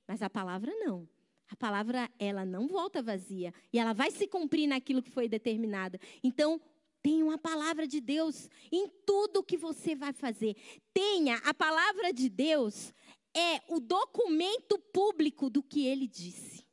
[0.07, 1.09] Mas a palavra não.
[1.51, 3.53] A palavra, ela não volta vazia.
[3.73, 5.99] E ela vai se cumprir naquilo que foi determinado.
[6.23, 6.61] Então,
[7.03, 10.57] tenha uma palavra de Deus em tudo que você vai fazer.
[10.93, 12.95] Tenha a palavra de Deus
[13.35, 16.65] é o documento público do que ele disse.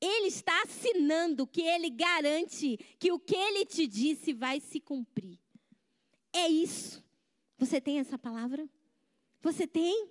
[0.00, 5.38] Ele está assinando que ele garante que o que ele te disse vai se cumprir.
[6.32, 7.04] É isso.
[7.58, 8.68] Você tem essa palavra?
[9.42, 10.08] Você tem?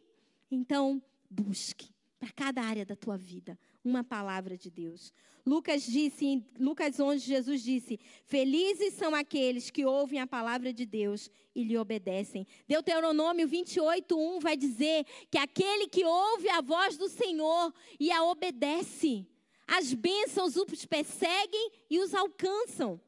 [0.51, 3.57] Então, busque para cada área da tua vida.
[3.87, 5.13] Uma palavra de Deus.
[5.45, 10.85] Lucas disse, em Lucas 11, Jesus disse: Felizes são aqueles que ouvem a palavra de
[10.85, 12.45] Deus e lhe obedecem.
[12.67, 18.25] Deuteronômio 28, 1 vai dizer que aquele que ouve a voz do Senhor e a
[18.25, 19.25] obedece,
[19.65, 22.99] as bênçãos os perseguem e os alcançam.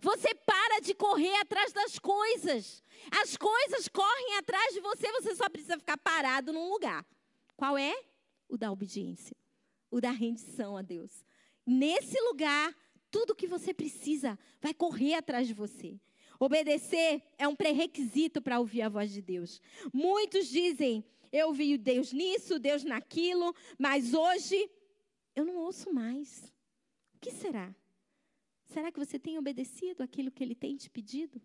[0.00, 2.82] Você para de correr atrás das coisas.
[3.20, 7.04] As coisas correm atrás de você, você só precisa ficar parado num lugar.
[7.54, 7.94] Qual é?
[8.48, 9.36] O da obediência,
[9.92, 11.24] o da rendição a Deus.
[11.64, 12.74] Nesse lugar,
[13.10, 16.00] tudo que você precisa vai correr atrás de você.
[16.40, 19.60] Obedecer é um pré-requisito para ouvir a voz de Deus.
[19.92, 24.68] Muitos dizem, eu ouvi Deus nisso, Deus naquilo, mas hoje
[25.36, 26.52] eu não ouço mais.
[27.14, 27.72] O que será?
[28.64, 31.40] Será que você tem obedecido aquilo que Ele tem te pedido?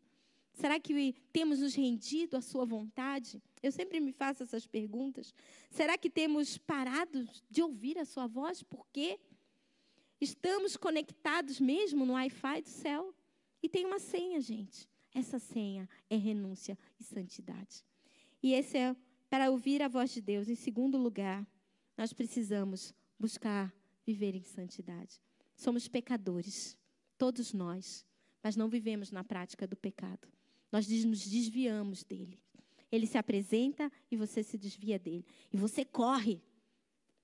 [0.57, 3.39] Será que temos nos rendido à Sua vontade?
[3.61, 5.31] Eu sempre me faço essas perguntas.
[5.69, 8.63] Será que temos parado de ouvir a Sua voz?
[8.63, 9.19] Por quê?
[10.19, 13.13] Estamos conectados mesmo no Wi-Fi do céu.
[13.61, 14.89] E tem uma senha, gente.
[15.13, 17.85] Essa senha é renúncia e santidade.
[18.41, 18.95] E esse é
[19.29, 20.49] para ouvir a voz de Deus.
[20.49, 21.45] Em segundo lugar,
[21.95, 23.71] nós precisamos buscar
[24.03, 25.21] viver em santidade.
[25.55, 26.75] Somos pecadores.
[27.15, 28.03] Todos nós.
[28.41, 30.27] Mas não vivemos na prática do pecado.
[30.71, 32.39] Nós nos desviamos dele.
[32.91, 35.25] Ele se apresenta e você se desvia dele.
[35.51, 36.41] E você corre.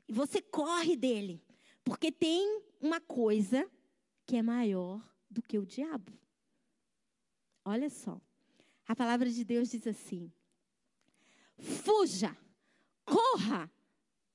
[0.07, 1.41] E você corre dele.
[1.83, 3.69] Porque tem uma coisa
[4.25, 6.11] que é maior do que o diabo.
[7.65, 8.21] Olha só.
[8.87, 10.31] A palavra de Deus diz assim:
[11.57, 12.35] fuja,
[13.05, 13.71] corra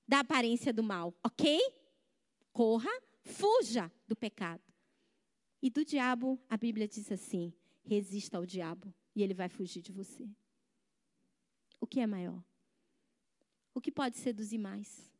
[0.06, 1.60] da aparência do mal, ok?
[2.50, 2.90] Corra,
[3.20, 4.62] fuja do pecado.
[5.60, 9.90] E do diabo, a Bíblia diz assim: resista ao diabo e ele vai fugir de
[9.90, 10.30] você.
[11.80, 12.40] O que é maior?
[13.74, 15.10] O que pode seduzir mais?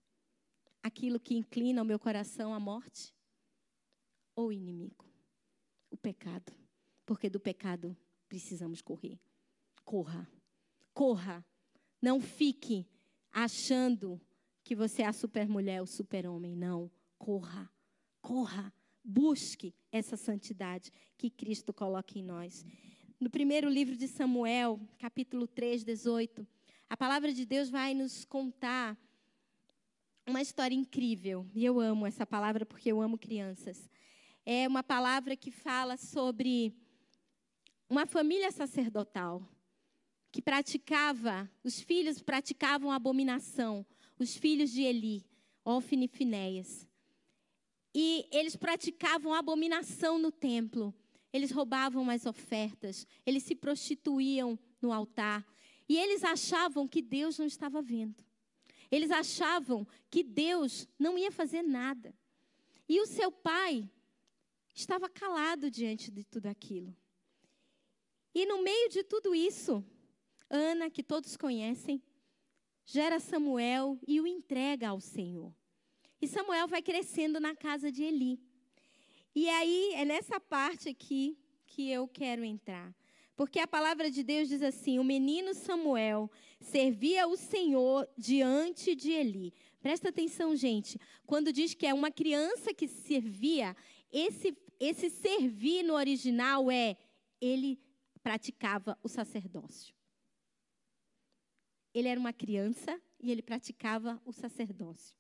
[0.81, 3.13] Aquilo que inclina o meu coração à morte?
[4.37, 5.05] Ou o inimigo?
[5.91, 6.53] O pecado.
[7.05, 7.97] Porque do pecado
[8.29, 9.19] precisamos correr.
[9.85, 10.31] Corra.
[10.95, 11.45] Corra.
[12.01, 12.87] Não fique
[13.33, 14.21] achando
[14.63, 16.55] que você é a supermulher, o super-homem.
[16.55, 16.89] Não.
[17.19, 17.69] Corra.
[18.21, 18.73] Corra.
[19.03, 22.65] Busque essa santidade que Cristo coloca em nós.
[23.21, 26.47] No primeiro livro de Samuel, capítulo 3, 18,
[26.89, 28.97] a palavra de Deus vai nos contar
[30.25, 31.45] uma história incrível.
[31.53, 33.91] E eu amo essa palavra porque eu amo crianças.
[34.47, 36.73] É uma palavra que fala sobre
[37.91, 39.43] uma família sacerdotal
[40.31, 43.85] que praticava, os filhos praticavam abominação,
[44.17, 45.27] os filhos de Eli,
[45.65, 46.87] Ofni e Finéias.
[47.93, 50.95] E eles praticavam abominação no templo.
[51.33, 55.47] Eles roubavam as ofertas, eles se prostituíam no altar.
[55.89, 58.25] E eles achavam que Deus não estava vendo.
[58.91, 62.15] Eles achavam que Deus não ia fazer nada.
[62.89, 63.89] E o seu pai
[64.75, 66.97] estava calado diante de tudo aquilo.
[68.35, 69.85] E no meio de tudo isso,
[70.49, 72.03] Ana, que todos conhecem,
[72.85, 75.55] gera Samuel e o entrega ao Senhor.
[76.21, 78.41] E Samuel vai crescendo na casa de Eli.
[79.35, 82.95] E aí é nessa parte aqui que eu quero entrar.
[83.37, 86.29] Porque a palavra de Deus diz assim: o menino Samuel
[86.61, 89.55] servia o Senhor diante de Eli.
[89.81, 90.99] Presta atenção, gente.
[91.25, 93.77] Quando diz que é uma criança que servia,
[94.11, 96.97] esse, esse servir no original é
[97.41, 97.81] ele
[98.23, 99.95] praticava o sacerdócio.
[101.95, 105.17] Ele era uma criança e ele praticava o sacerdócio.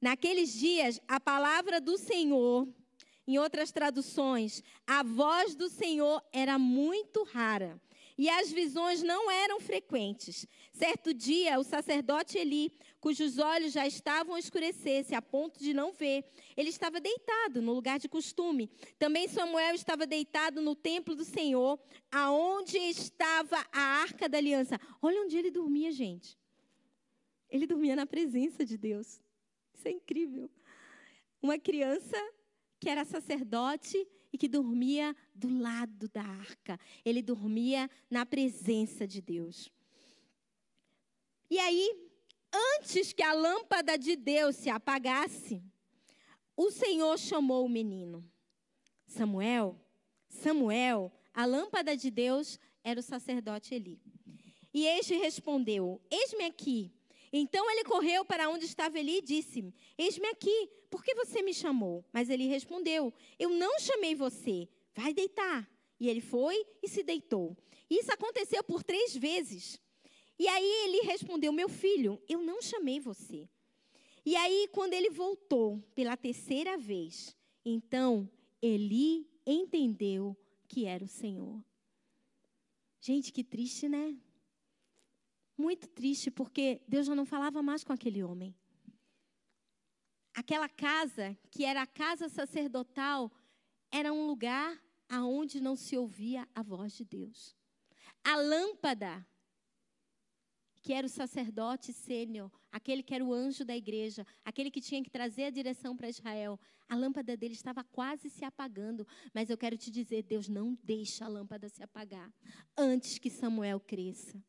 [0.00, 2.68] Naqueles dias, a palavra do Senhor,
[3.28, 7.78] em outras traduções, a voz do Senhor era muito rara.
[8.16, 10.46] E as visões não eram frequentes.
[10.72, 15.92] Certo dia, o sacerdote Eli, cujos olhos já estavam a escurecer-se a ponto de não
[15.92, 16.24] ver,
[16.56, 18.70] ele estava deitado no lugar de costume.
[18.98, 21.78] Também Samuel estava deitado no templo do Senhor,
[22.10, 24.80] aonde estava a arca da aliança.
[25.02, 26.38] Olha onde ele dormia, gente.
[27.50, 29.20] Ele dormia na presença de Deus.
[29.74, 30.50] Isso é incrível.
[31.42, 32.16] Uma criança
[32.78, 36.78] que era sacerdote e que dormia do lado da arca.
[37.04, 39.70] Ele dormia na presença de Deus.
[41.50, 42.10] E aí,
[42.52, 45.62] antes que a lâmpada de Deus se apagasse,
[46.56, 48.28] o Senhor chamou o menino.
[49.06, 49.80] Samuel,
[50.28, 54.00] Samuel, a lâmpada de Deus era o sacerdote Eli.
[54.72, 56.92] E este respondeu: Eis-me aqui.
[57.32, 61.52] Então ele correu para onde estava Eli e disse: Eis-me aqui, por que você me
[61.52, 62.04] chamou?
[62.12, 65.68] Mas ele respondeu: Eu não chamei você, vai deitar.
[66.00, 67.56] E ele foi e se deitou.
[67.90, 69.80] Isso aconteceu por três vezes.
[70.38, 73.48] E aí ele respondeu: Meu filho, eu não chamei você.
[74.24, 80.36] E aí, quando ele voltou pela terceira vez, então Eli entendeu
[80.68, 81.64] que era o Senhor.
[83.00, 84.14] Gente, que triste, né?
[85.58, 88.54] Muito triste, porque Deus já não falava mais com aquele homem.
[90.32, 93.32] Aquela casa, que era a casa sacerdotal,
[93.90, 97.56] era um lugar aonde não se ouvia a voz de Deus.
[98.22, 99.26] A lâmpada,
[100.80, 105.02] que era o sacerdote sênior, aquele que era o anjo da igreja, aquele que tinha
[105.02, 109.04] que trazer a direção para Israel, a lâmpada dele estava quase se apagando.
[109.34, 112.32] Mas eu quero te dizer: Deus não deixa a lâmpada se apagar
[112.76, 114.40] antes que Samuel cresça.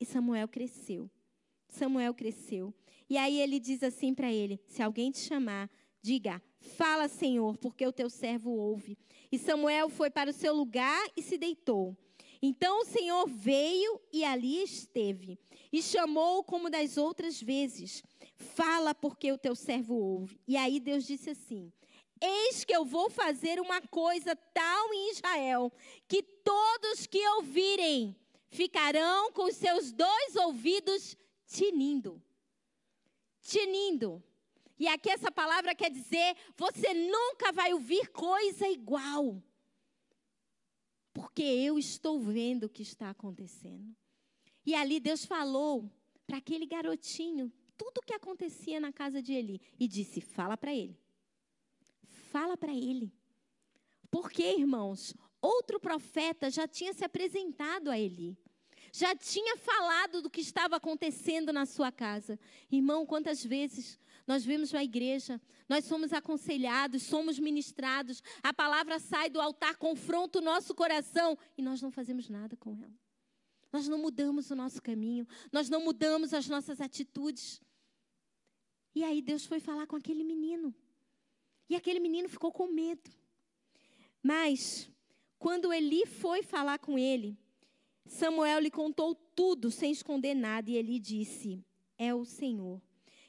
[0.00, 1.10] E Samuel cresceu.
[1.68, 2.72] Samuel cresceu.
[3.08, 5.70] E aí ele diz assim para ele: Se alguém te chamar,
[6.02, 8.96] diga: Fala, Senhor, porque o teu servo ouve.
[9.30, 11.96] E Samuel foi para o seu lugar e se deitou.
[12.40, 15.38] Então o Senhor veio e ali esteve,
[15.72, 18.02] e chamou como das outras vezes:
[18.36, 20.38] Fala, porque o teu servo ouve.
[20.46, 21.72] E aí Deus disse assim:
[22.20, 25.72] Eis que eu vou fazer uma coisa tal em Israel,
[26.06, 28.14] que todos que ouvirem
[28.54, 32.22] ficarão com seus dois ouvidos tinindo.
[33.40, 34.22] Tinindo.
[34.78, 39.42] E aqui essa palavra quer dizer: você nunca vai ouvir coisa igual
[41.14, 43.94] porque eu estou vendo o que está acontecendo.
[44.66, 45.88] E ali Deus falou
[46.26, 50.74] para aquele garotinho tudo o que acontecia na casa de Eli e disse: Fala para
[50.74, 50.98] ele.
[52.32, 53.12] Fala para ele.
[54.10, 58.36] Porque, irmãos, outro profeta já tinha se apresentado a Eli.
[58.96, 62.38] Já tinha falado do que estava acontecendo na sua casa.
[62.70, 69.28] Irmão, quantas vezes nós vemos na igreja, nós somos aconselhados, somos ministrados, a palavra sai
[69.28, 72.94] do altar, confronta o nosso coração e nós não fazemos nada com ela.
[73.72, 77.60] Nós não mudamos o nosso caminho, nós não mudamos as nossas atitudes.
[78.94, 80.72] E aí Deus foi falar com aquele menino.
[81.68, 83.10] E aquele menino ficou com medo.
[84.22, 84.88] Mas,
[85.36, 87.36] quando Eli foi falar com ele,
[88.06, 91.64] Samuel lhe contou tudo sem esconder nada, e ele disse:
[91.98, 92.80] É o Senhor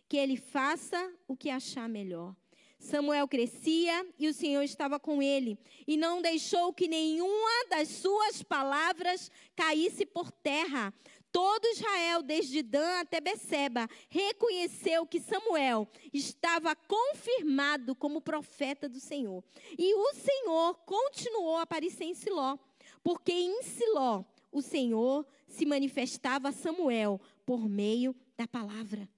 [0.08, 2.36] que ele faça o que achar melhor.
[2.78, 5.58] Samuel crescia e o Senhor estava com ele,
[5.88, 10.94] e não deixou que nenhuma das suas palavras caísse por terra.
[11.32, 19.44] Todo Israel, desde Dan até Beceba, reconheceu que Samuel estava confirmado como profeta do Senhor.
[19.78, 22.58] E o Senhor continuou a aparecer em Siló,
[23.04, 24.24] porque em Siló
[24.56, 29.10] o Senhor se manifestava a Samuel por meio da palavra.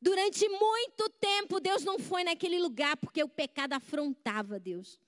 [0.00, 5.00] Durante muito tempo, Deus não foi naquele lugar porque o pecado afrontava Deus.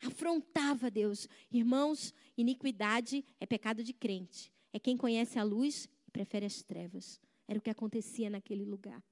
[0.00, 1.28] Afrontava Deus.
[1.50, 4.52] Irmãos, iniquidade é pecado de crente.
[4.72, 7.20] É quem conhece a luz e prefere as trevas.
[7.48, 9.02] Era o que acontecia naquele lugar.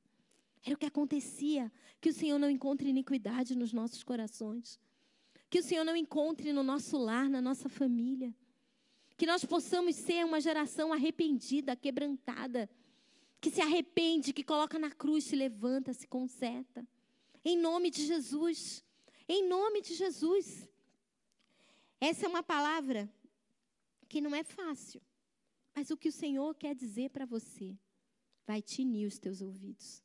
[0.64, 1.72] Era o que acontecia.
[2.00, 4.78] Que o Senhor não encontre iniquidade nos nossos corações.
[5.50, 8.32] Que o Senhor não encontre no nosso lar, na nossa família.
[9.16, 12.68] Que nós possamos ser uma geração arrependida, quebrantada
[13.44, 16.88] que se arrepende, que coloca na cruz, se levanta, se conserta.
[17.44, 18.82] Em nome de Jesus.
[19.28, 20.66] Em nome de Jesus.
[22.00, 23.06] Essa é uma palavra
[24.08, 24.98] que não é fácil.
[25.74, 27.76] Mas o que o Senhor quer dizer para você
[28.46, 30.02] vai tinir os teus ouvidos.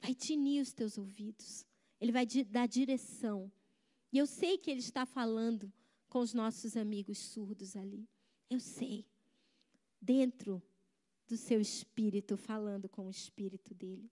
[0.00, 1.64] Vai tinir os teus ouvidos.
[2.00, 3.52] Ele vai dar direção.
[4.12, 5.72] E eu sei que ele está falando
[6.08, 8.08] com os nossos amigos surdos ali.
[8.50, 9.06] Eu sei.
[10.00, 10.62] Dentro
[11.26, 14.10] do seu espírito, falando com o espírito dele.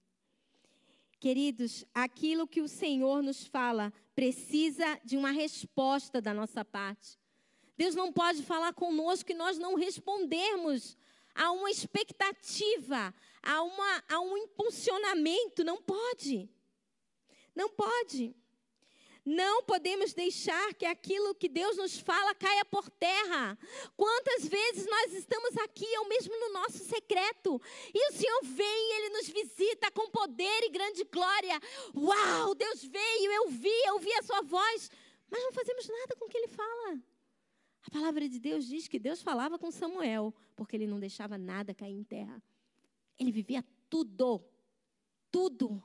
[1.18, 7.18] Queridos, aquilo que o Senhor nos fala precisa de uma resposta da nossa parte.
[7.76, 10.96] Deus não pode falar conosco e nós não respondermos
[11.34, 15.64] a uma expectativa, a, uma, a um impulsionamento.
[15.64, 16.48] Não pode.
[17.54, 18.34] Não pode.
[19.26, 23.58] Não podemos deixar que aquilo que Deus nos fala caia por terra.
[23.96, 27.60] Quantas vezes nós estamos aqui, ou mesmo no nosso secreto,
[27.92, 31.60] e o Senhor vem, Ele nos visita com poder e grande glória.
[31.92, 34.88] Uau, Deus veio, eu vi, eu ouvi a Sua voz,
[35.28, 37.02] mas não fazemos nada com o que Ele fala.
[37.82, 41.74] A palavra de Deus diz que Deus falava com Samuel, porque ele não deixava nada
[41.74, 42.42] cair em terra.
[43.18, 44.44] Ele vivia tudo,
[45.30, 45.82] tudo,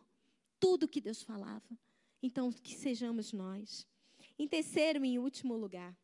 [0.60, 1.70] tudo que Deus falava.
[2.22, 3.88] Então, que sejamos nós.
[4.38, 5.96] Em terceiro e em último lugar,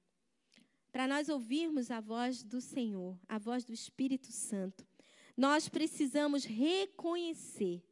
[0.91, 4.87] para nós ouvirmos a voz do Senhor, a voz do Espírito Santo,
[5.35, 7.83] nós precisamos reconhecer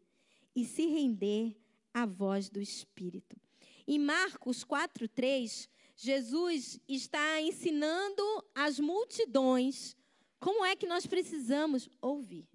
[0.56, 1.56] e se render
[1.94, 3.40] à voz do Espírito.
[3.88, 8.24] Em Marcos 4:3, Jesus está ensinando
[8.54, 9.96] as multidões
[10.40, 12.48] como é que nós precisamos ouvir.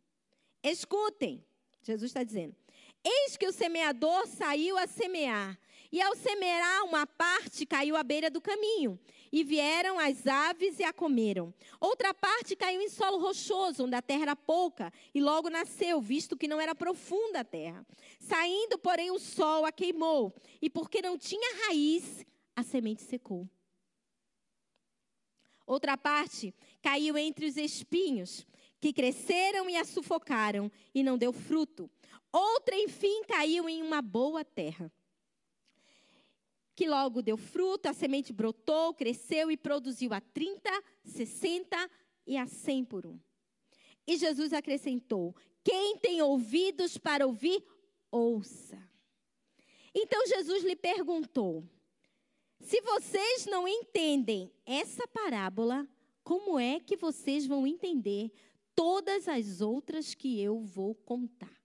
[0.62, 1.44] Escutem,
[1.82, 2.56] Jesus está dizendo:
[3.04, 5.58] Eis que o semeador saiu a semear.
[5.92, 8.98] E ao semear, uma parte caiu à beira do caminho,
[9.32, 11.52] e vieram as aves e a comeram.
[11.80, 16.36] Outra parte caiu em solo rochoso, onde a terra era pouca, e logo nasceu, visto
[16.36, 17.84] que não era profunda a terra.
[18.20, 20.32] Saindo, porém, o sol a queimou,
[20.62, 22.24] e porque não tinha raiz,
[22.54, 23.48] a semente secou.
[25.66, 28.46] Outra parte caiu entre os espinhos,
[28.80, 31.90] que cresceram e a sufocaram, e não deu fruto.
[32.32, 34.90] Outra, enfim, caiu em uma boa terra
[36.80, 40.70] que logo deu fruto, a semente brotou, cresceu e produziu a 30,
[41.04, 41.90] 60
[42.26, 43.20] e a 100 por um.
[44.06, 47.62] E Jesus acrescentou: Quem tem ouvidos para ouvir,
[48.10, 48.82] ouça.
[49.94, 51.68] Então Jesus lhe perguntou:
[52.60, 55.86] Se vocês não entendem essa parábola,
[56.24, 58.32] como é que vocês vão entender
[58.74, 61.59] todas as outras que eu vou contar?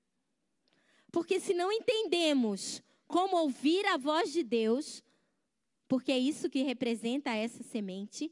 [1.16, 5.02] Porque se não entendemos como ouvir a voz de Deus,
[5.88, 8.30] porque é isso que representa essa semente,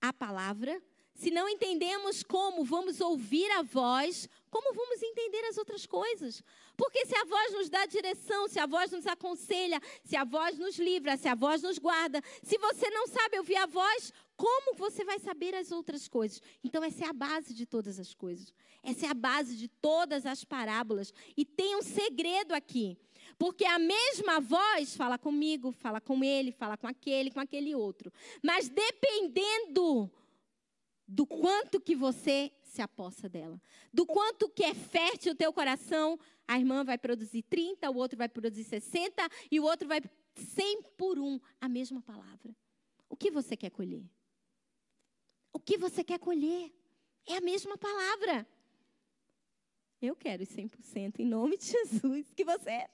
[0.00, 0.82] a palavra.
[1.14, 6.42] Se não entendemos como vamos ouvir a voz, como vamos entender as outras coisas?
[6.76, 10.58] Porque se a voz nos dá direção, se a voz nos aconselha, se a voz
[10.58, 14.74] nos livra, se a voz nos guarda, se você não sabe ouvir a voz, como
[14.76, 16.42] você vai saber as outras coisas?
[16.62, 18.52] Então, essa é a base de todas as coisas.
[18.82, 21.12] Essa é a base de todas as parábolas.
[21.36, 22.98] E tem um segredo aqui.
[23.38, 28.12] Porque a mesma voz fala comigo, fala com ele, fala com aquele, com aquele outro.
[28.42, 30.10] Mas dependendo
[31.08, 33.60] do quanto que você se apossa dela,
[33.92, 38.18] do quanto que é fértil o teu coração, a irmã vai produzir 30, o outro
[38.18, 40.00] vai produzir 60 e o outro vai
[40.34, 42.54] 100 por um, a mesma palavra.
[43.08, 44.04] O que você quer colher?
[45.52, 46.72] O que você quer colher?
[47.26, 48.46] É a mesma palavra.
[50.00, 52.32] Eu quero 100% em nome de Jesus.
[52.34, 52.86] Que você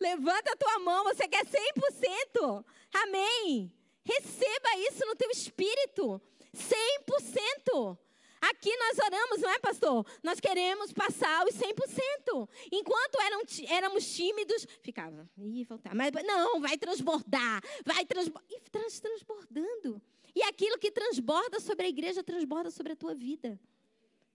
[0.00, 2.64] Levanta a tua mão, você quer 100%.
[2.94, 3.72] Amém.
[4.04, 6.20] Receba isso no teu espírito.
[6.54, 7.98] 100%.
[8.40, 10.06] Aqui nós oramos, não é, pastor?
[10.22, 12.48] Nós queremos passar os 100%.
[12.70, 15.92] Enquanto eram, éramos tímidos, ficava, ih, voltar.
[15.92, 18.48] Mas não, vai transbordar, vai transbordar.
[18.50, 20.00] E trans, transbordando.
[20.38, 23.58] E aquilo que transborda sobre a igreja, transborda sobre a tua vida.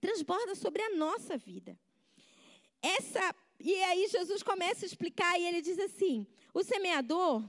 [0.02, 1.78] Transborda sobre a nossa vida.
[2.82, 7.42] Essa e aí Jesus começa a explicar e ele diz assim: o semeador,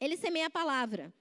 [0.00, 1.14] ele semeia a palavra.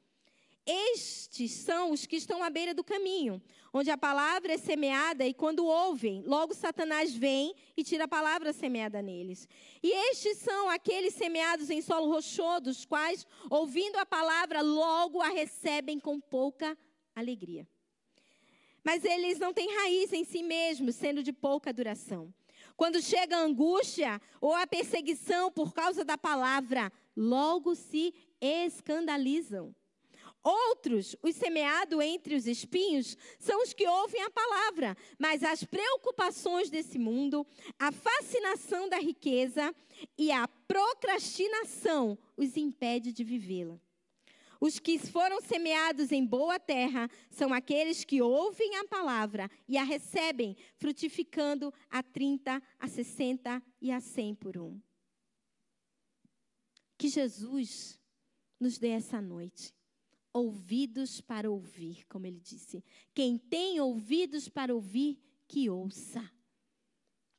[0.70, 3.42] Estes são os que estão à beira do caminho,
[3.74, 8.52] onde a palavra é semeada e quando ouvem, logo Satanás vem e tira a palavra
[8.52, 9.48] semeada neles.
[9.82, 15.30] E estes são aqueles semeados em solo rochoso, os quais, ouvindo a palavra, logo a
[15.30, 16.78] recebem com pouca
[17.16, 17.66] alegria.
[18.84, 22.34] Mas eles não têm raiz em si mesmos, sendo de pouca duração.
[22.76, 29.74] Quando chega a angústia ou a perseguição por causa da palavra, logo se escandalizam.
[30.48, 36.70] Outros, os semeados entre os espinhos, são os que ouvem a palavra, mas as preocupações
[36.70, 37.46] desse mundo,
[37.78, 39.76] a fascinação da riqueza
[40.18, 43.78] e a procrastinação os impede de vivê-la.
[44.62, 49.84] Os que foram semeados em boa terra são aqueles que ouvem a palavra e a
[49.84, 54.80] recebem, frutificando a 30, a 60 e a 100 por um.
[56.98, 58.00] Que Jesus
[58.58, 59.77] nos dê essa noite
[60.38, 62.84] ouvidos para ouvir, como ele disse.
[63.14, 66.30] Quem tem ouvidos para ouvir, que ouça.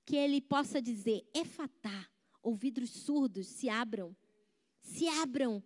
[0.05, 2.09] Que ele possa dizer, efatá,
[2.43, 4.17] ouvidos surdos se abram,
[4.81, 5.63] se abram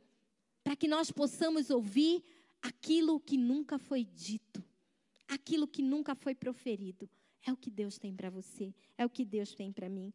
[0.63, 2.23] para que nós possamos ouvir
[2.61, 4.63] aquilo que nunca foi dito,
[5.29, 7.09] aquilo que nunca foi proferido.
[7.45, 10.13] É o que Deus tem para você, é o que Deus tem para mim.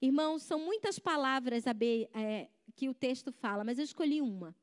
[0.00, 4.54] Irmãos, são muitas palavras é, que o texto fala, mas eu escolhi uma: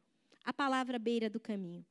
[0.43, 1.86] a palavra beira do caminho.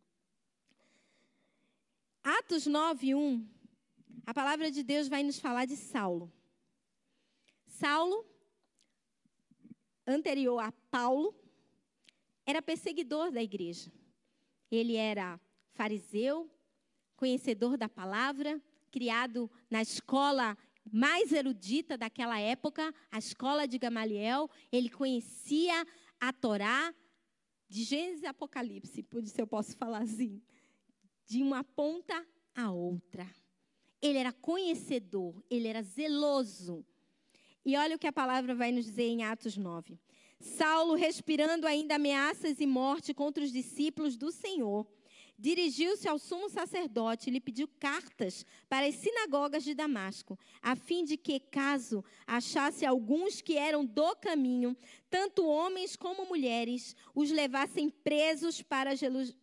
[2.24, 3.48] Atos 9, 1,
[4.24, 6.32] a palavra de Deus vai nos falar de Saulo.
[7.66, 8.24] Saulo,
[10.06, 11.34] anterior a Paulo,
[12.46, 13.90] era perseguidor da igreja.
[14.70, 15.40] Ele era
[15.72, 16.48] fariseu,
[17.16, 18.62] conhecedor da palavra,
[18.92, 20.56] criado na escola
[20.92, 24.48] mais erudita daquela época, a escola de Gamaliel.
[24.70, 25.84] Ele conhecia
[26.20, 26.94] a Torá
[27.68, 30.40] de Gênesis e Apocalipse, se eu posso falar assim,
[31.26, 33.26] de uma ponta a outra.
[34.00, 36.84] Ele era conhecedor, ele era zeloso.
[37.64, 39.98] E olha o que a palavra vai nos dizer em Atos 9.
[40.40, 44.86] Saulo, respirando ainda ameaças e morte contra os discípulos do Senhor,
[45.38, 51.04] dirigiu-se ao sumo sacerdote e lhe pediu cartas para as sinagogas de Damasco, a fim
[51.04, 54.76] de que, caso achasse alguns que eram do caminho,
[55.08, 58.90] tanto homens como mulheres, os levassem presos para,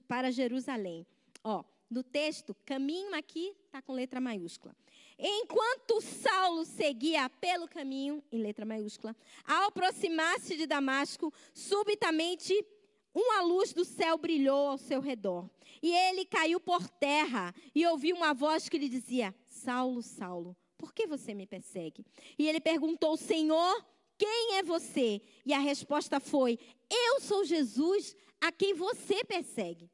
[0.08, 1.06] para Jerusalém.
[1.44, 4.76] Ó, no texto, caminho aqui está com letra maiúscula.
[5.18, 9.16] Enquanto Saulo seguia pelo caminho, em letra maiúscula,
[9.46, 12.54] ao aproximar-se de Damasco, subitamente
[13.14, 15.50] uma luz do céu brilhou ao seu redor.
[15.82, 20.94] E ele caiu por terra e ouviu uma voz que lhe dizia: Saulo, Saulo, por
[20.94, 22.06] que você me persegue?
[22.38, 23.86] E ele perguntou: Senhor,
[24.18, 25.22] quem é você?
[25.46, 26.60] E a resposta foi:
[26.90, 29.90] Eu sou Jesus, a quem você persegue.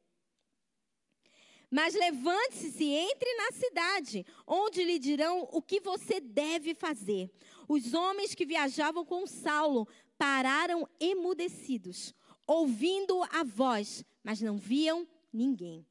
[1.70, 7.30] Mas levante-se e entre na cidade, onde lhe dirão o que você deve fazer.
[7.68, 12.14] Os homens que viajavam com Saulo pararam emudecidos,
[12.46, 15.84] ouvindo a voz, mas não viam ninguém.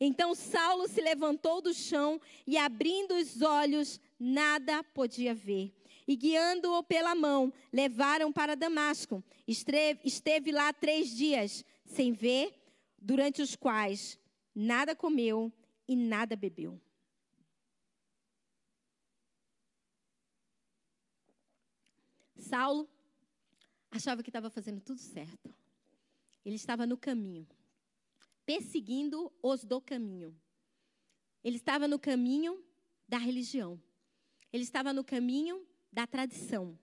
[0.00, 5.72] Então Saulo se levantou do chão e, abrindo os olhos, nada podia ver.
[6.06, 9.24] E guiando-o pela mão, levaram para Damasco.
[9.46, 12.52] Esteve, lá três dias, sem ver,
[12.98, 14.18] durante os quais
[14.56, 15.52] nada comeu
[15.86, 16.80] e nada bebeu.
[22.38, 22.88] Saulo
[23.90, 25.54] achava que estava fazendo tudo certo.
[26.44, 27.46] Ele estava no caminho,
[28.46, 30.34] perseguindo os do caminho.
[31.44, 32.64] Ele estava no caminho
[33.06, 33.80] da religião.
[34.52, 36.78] Ele estava no caminho da tradição.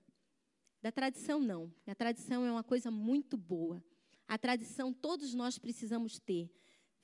[0.82, 1.74] Da tradição, não.
[1.88, 3.84] A tradição é uma coisa muito boa.
[4.28, 6.52] A tradição todos nós precisamos ter.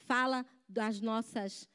[0.09, 1.69] Fala das nossas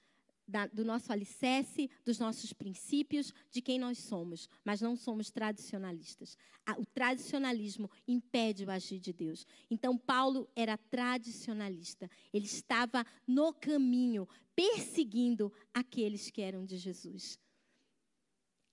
[0.47, 6.37] da, do nosso alicerce, dos nossos princípios, de quem nós somos, mas não somos tradicionalistas.
[6.77, 9.47] O tradicionalismo impede o agir de Deus.
[9.71, 12.11] Então, Paulo era tradicionalista.
[12.33, 17.39] Ele estava no caminho, perseguindo aqueles que eram de Jesus.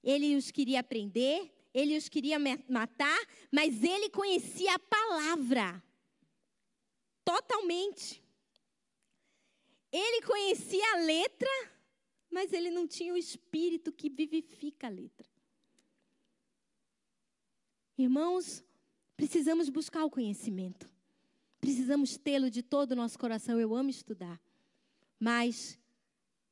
[0.03, 2.37] Ele os queria prender, ele os queria
[2.67, 3.19] matar,
[3.51, 5.81] mas ele conhecia a palavra
[7.23, 8.21] totalmente.
[9.91, 11.49] Ele conhecia a letra,
[12.29, 15.27] mas ele não tinha o espírito que vivifica a letra.
[17.97, 18.63] Irmãos,
[19.17, 20.89] precisamos buscar o conhecimento.
[21.59, 23.59] Precisamos tê-lo de todo o nosso coração.
[23.59, 24.41] Eu amo estudar.
[25.19, 25.77] Mas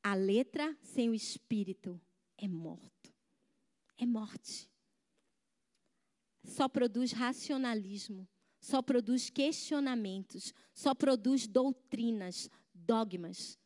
[0.02, 2.00] a letra sem o espírito
[2.38, 3.12] é morto.
[3.98, 4.70] É morte.
[6.44, 8.26] Só produz racionalismo,
[8.60, 12.48] só produz questionamentos, só produz doutrinas,
[12.86, 13.58] dogmas.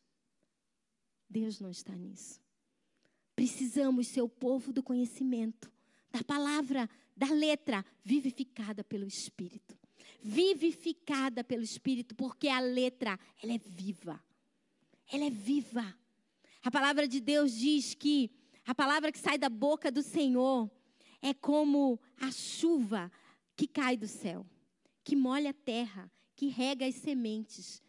[1.29, 2.39] Deus não está nisso.
[3.35, 5.71] Precisamos ser o povo do conhecimento,
[6.11, 9.77] da palavra, da letra, vivificada pelo Espírito.
[10.21, 14.23] Vivificada pelo Espírito, porque a letra, ela é viva.
[15.11, 15.95] Ela é viva.
[16.63, 18.31] A palavra de Deus diz que
[18.65, 20.71] a palavra que sai da boca do Senhor
[21.21, 23.11] é como a chuva
[23.55, 24.45] que cai do céu,
[25.03, 27.81] que molha a terra, que rega as sementes,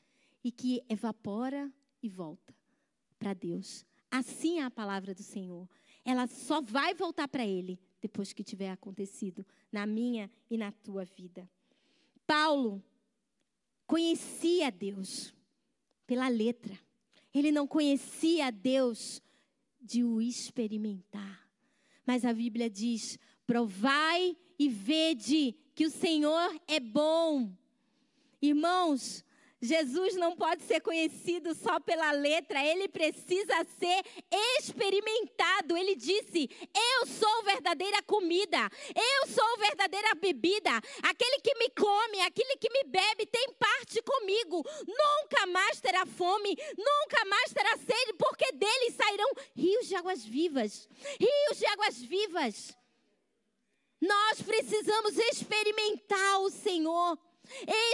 [0.47, 1.69] e que evapora
[2.01, 2.55] e volta
[3.19, 3.85] para Deus.
[4.09, 5.69] Assim é a palavra do Senhor.
[6.05, 11.05] Ela só vai voltar para Ele depois que tiver acontecido na minha e na tua
[11.05, 11.51] vida.
[12.25, 12.81] Paulo
[13.89, 15.35] conhecia Deus
[16.07, 16.79] pela letra.
[17.35, 19.21] Ele não conhecia Deus
[19.81, 21.51] de o experimentar.
[22.07, 27.53] Mas a Bíblia diz: provai e vede que o Senhor é bom.
[28.41, 29.25] Irmãos,
[29.61, 34.03] Jesus não pode ser conhecido só pela letra, ele precisa ser
[34.59, 35.77] experimentado.
[35.77, 38.59] Ele disse: Eu sou verdadeira comida,
[38.95, 40.71] eu sou verdadeira bebida.
[41.03, 44.63] Aquele que me come, aquele que me bebe, tem parte comigo.
[44.87, 50.87] Nunca mais terá fome, nunca mais terá sede, porque dele sairão rios de águas vivas
[51.19, 52.77] rios de águas vivas.
[54.01, 57.19] Nós precisamos experimentar o Senhor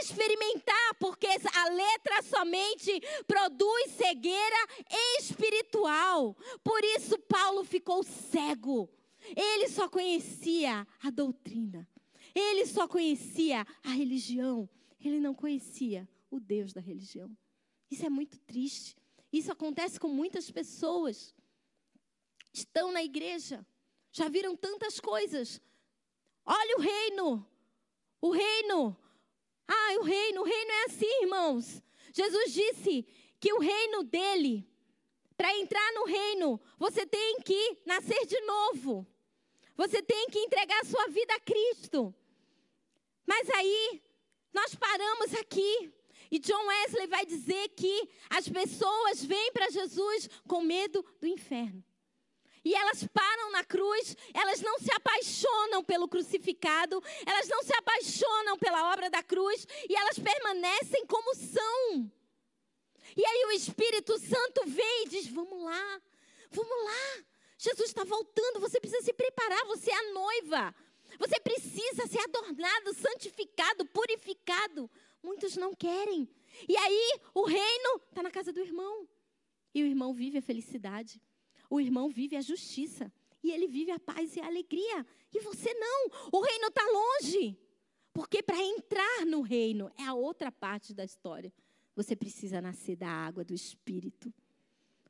[0.01, 4.69] experimentar, porque a letra somente produz cegueira
[5.19, 6.37] espiritual.
[6.63, 8.89] Por isso, Paulo ficou cego.
[9.37, 11.89] Ele só conhecia a doutrina,
[12.35, 14.69] ele só conhecia a religião,
[15.01, 17.31] ele não conhecia o Deus da religião.
[17.91, 18.97] Isso é muito triste.
[19.33, 21.35] Isso acontece com muitas pessoas.
[22.53, 23.65] Estão na igreja,
[24.11, 25.61] já viram tantas coisas.
[26.45, 27.47] Olha o reino,
[28.21, 28.97] o reino
[29.69, 31.83] ah, o reino, o reino é assim, irmãos.
[32.13, 33.07] Jesus disse
[33.41, 34.69] que o reino dele,
[35.37, 39.07] para entrar no reino, você tem que nascer de novo.
[39.77, 42.15] Você tem que entregar a sua vida a Cristo.
[43.27, 44.03] Mas aí,
[44.53, 45.93] nós paramos aqui
[46.33, 51.85] E John Wesley vai dizer que as pessoas vêm para Jesus com medo do inferno.
[52.65, 58.57] E elas param na cruz, elas não se apaixonam pelo crucificado, elas não se apaixonam
[58.59, 62.11] pela obra da cruz, e elas permanecem como são.
[63.17, 66.01] E aí o Espírito Santo vem e diz: Vamos lá,
[66.51, 67.25] vamos lá.
[67.59, 70.75] Jesus está voltando, você precisa se preparar, você é a noiva.
[71.19, 74.91] Você precisa ser adornado, santificado, purificado.
[75.23, 76.29] Muitos não querem.
[76.69, 79.07] E aí o reino está na casa do irmão.
[79.75, 81.21] E o irmão vive a felicidade.
[81.73, 83.11] O irmão vive a justiça.
[83.43, 85.07] E ele vive a paz e a alegria.
[85.33, 86.11] E você não.
[86.31, 87.59] O reino está longe.
[88.13, 91.51] Porque para entrar no reino é a outra parte da história.
[91.97, 94.31] Você precisa nascer da água do Espírito.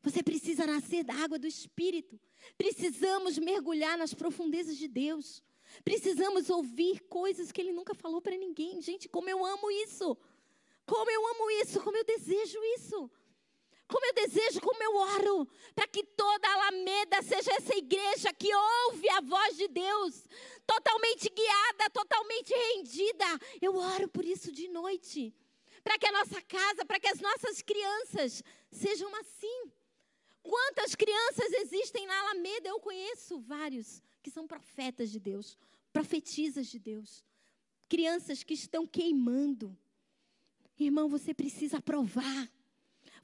[0.04, 2.16] Você precisa nascer da água do Espírito.
[2.56, 5.42] Precisamos mergulhar nas profundezas de Deus.
[5.82, 8.80] Precisamos ouvir coisas que Ele nunca falou para ninguém.
[8.80, 10.16] Gente, como eu amo isso!
[10.86, 11.80] Como eu amo isso!
[11.82, 13.10] Como eu desejo isso!
[13.92, 19.06] Como eu desejo, como eu oro, para que toda Alameda seja essa igreja que ouve
[19.10, 20.24] a voz de Deus,
[20.66, 23.26] totalmente guiada, totalmente rendida.
[23.60, 25.34] Eu oro por isso de noite
[25.84, 29.70] para que a nossa casa, para que as nossas crianças sejam assim.
[30.42, 32.68] Quantas crianças existem na Alameda?
[32.68, 35.58] Eu conheço vários que são profetas de Deus,
[35.92, 37.22] profetizas de Deus.
[37.90, 39.76] Crianças que estão queimando.
[40.78, 42.50] Irmão, você precisa provar.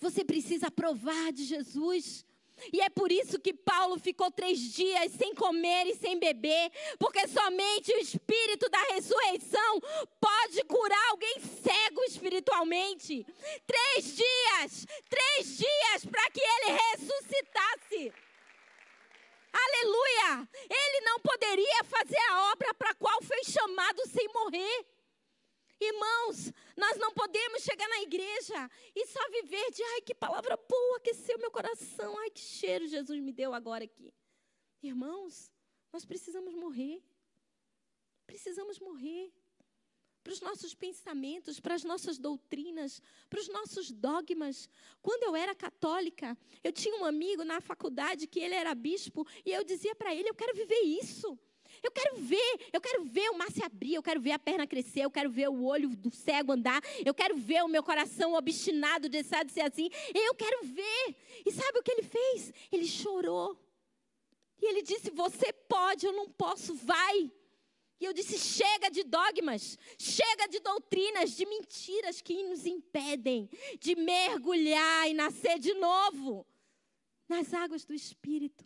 [0.01, 2.24] Você precisa provar de Jesus.
[2.72, 7.26] E é por isso que Paulo ficou três dias sem comer e sem beber, porque
[7.28, 9.80] somente o Espírito da ressurreição
[10.20, 13.24] pode curar alguém cego espiritualmente.
[13.66, 18.12] Três dias, três dias para que ele ressuscitasse.
[19.53, 20.49] Aleluia!
[20.68, 24.86] Ele não poderia fazer a obra para a qual foi chamado sem morrer.
[25.81, 30.97] Irmãos, nós não podemos chegar na igreja e só viver de, ai, que palavra boa,
[30.97, 34.12] aqueceu meu coração, ai, que cheiro Jesus me deu agora aqui.
[34.83, 35.53] Irmãos,
[35.93, 37.03] nós precisamos morrer.
[38.26, 39.33] Precisamos morrer
[40.22, 43.01] para os nossos pensamentos, para as nossas doutrinas,
[43.31, 44.68] para os nossos dogmas.
[45.01, 49.51] Quando eu era católica, eu tinha um amigo na faculdade que ele era bispo e
[49.51, 51.39] eu dizia para ele: Eu quero viver isso.
[51.83, 54.66] Eu quero ver, eu quero ver o mar se abrir, eu quero ver a perna
[54.66, 58.35] crescer, eu quero ver o olho do cego andar, eu quero ver o meu coração
[58.35, 61.16] obstinado de ser assim, eu quero ver.
[61.47, 62.53] E sabe o que ele fez?
[62.70, 63.59] Ele chorou.
[64.61, 67.31] E ele disse: Você pode, eu não posso, vai.
[68.01, 73.49] E eu disse: chega de dogmas, chega de doutrinas, de mentiras que nos impedem
[73.81, 76.47] de mergulhar e nascer de novo
[77.29, 78.64] nas águas do Espírito.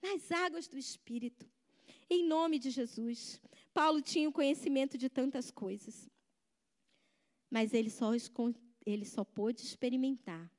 [0.00, 1.48] Nas águas do Espírito.
[2.10, 3.40] Em nome de Jesus.
[3.74, 6.08] Paulo tinha o conhecimento de tantas coisas.
[7.50, 8.12] Mas ele só,
[8.84, 10.50] ele só pôde experimentar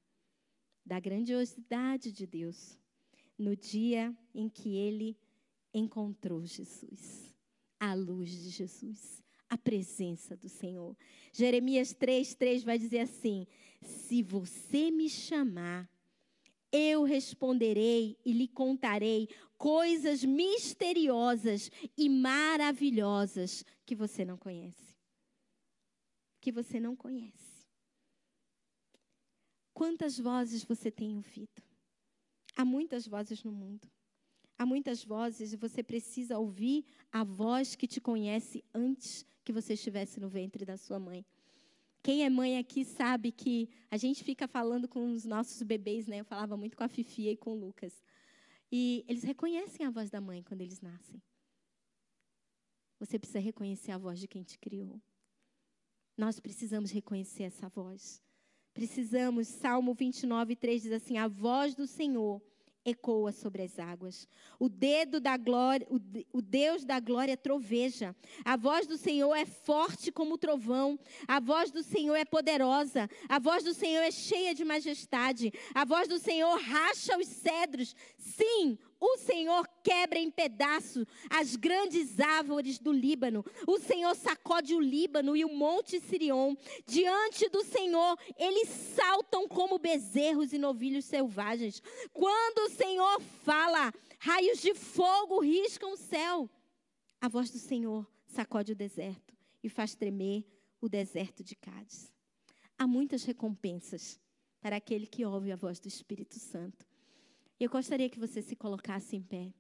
[0.86, 2.78] da grandiosidade de Deus
[3.38, 5.18] no dia em que ele
[5.74, 7.36] encontrou Jesus.
[7.80, 10.98] A luz de Jesus, a presença do Senhor.
[11.32, 13.48] Jeremias 3, 3 vai dizer assim:
[13.82, 15.90] Se você me chamar,
[16.72, 19.30] eu responderei e lhe contarei
[19.60, 24.98] coisas misteriosas e maravilhosas que você não conhece.
[26.40, 27.68] Que você não conhece.
[29.74, 31.62] Quantas vozes você tem ouvido?
[32.56, 33.88] Há muitas vozes no mundo.
[34.58, 39.74] Há muitas vozes e você precisa ouvir a voz que te conhece antes que você
[39.74, 41.26] estivesse no ventre da sua mãe.
[42.02, 46.22] Quem é mãe aqui sabe que a gente fica falando com os nossos bebês, né?
[46.22, 48.02] Eu falava muito com a Fifia e com o Lucas.
[48.72, 51.22] E eles reconhecem a voz da mãe quando eles nascem.
[53.00, 55.02] Você precisa reconhecer a voz de quem te criou.
[56.18, 58.22] Nós precisamos reconhecer essa voz.
[58.74, 62.42] Precisamos, Salmo 29, 3 diz assim: A voz do Senhor
[62.86, 64.28] ecoa sobre as águas.
[64.60, 65.88] O dedo da glória,
[66.34, 68.16] o, Deus da glória troveja.
[68.44, 71.00] A voz do Senhor é forte como o trovão.
[71.28, 73.10] A voz do Senhor é poderosa.
[73.28, 75.52] A voz do Senhor é cheia de majestade.
[75.74, 77.96] A voz do Senhor racha os cedros.
[78.18, 83.44] Sim, o Senhor quebra em pedaços as grandes árvores do Líbano.
[83.68, 86.56] O Senhor sacode o Líbano e o monte Sirion.
[86.86, 91.82] Diante do Senhor, eles saltam como bezerros e novilhos selvagens.
[92.14, 96.50] Quando o Senhor fala, raios de fogo riscam o céu.
[97.22, 100.46] A voz do Senhor sacode o deserto e faz tremer
[100.80, 102.14] o deserto de Cádiz.
[102.78, 104.20] Há muitas recompensas
[104.62, 106.86] para aquele que ouve a voz do Espírito Santo.
[107.60, 109.54] Eu gostaria que você se colocasse em pé.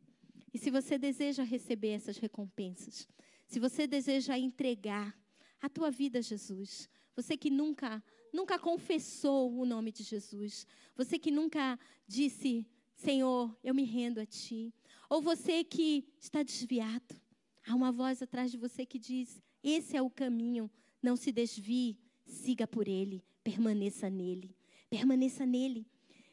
[0.53, 3.07] E se você deseja receber essas recompensas,
[3.47, 5.17] se você deseja entregar
[5.61, 10.65] a tua vida a Jesus, Você que nunca, nunca confessou o nome de Jesus.
[10.95, 11.77] Você que nunca
[12.07, 14.73] disse, Senhor, eu me rendo a Ti.
[15.09, 17.19] Ou você que está desviado.
[17.67, 20.71] Há uma voz atrás de você que diz: Esse é o caminho,
[21.01, 24.55] não se desvie, siga por ele, permaneça nele.
[24.89, 25.85] Permaneça nele.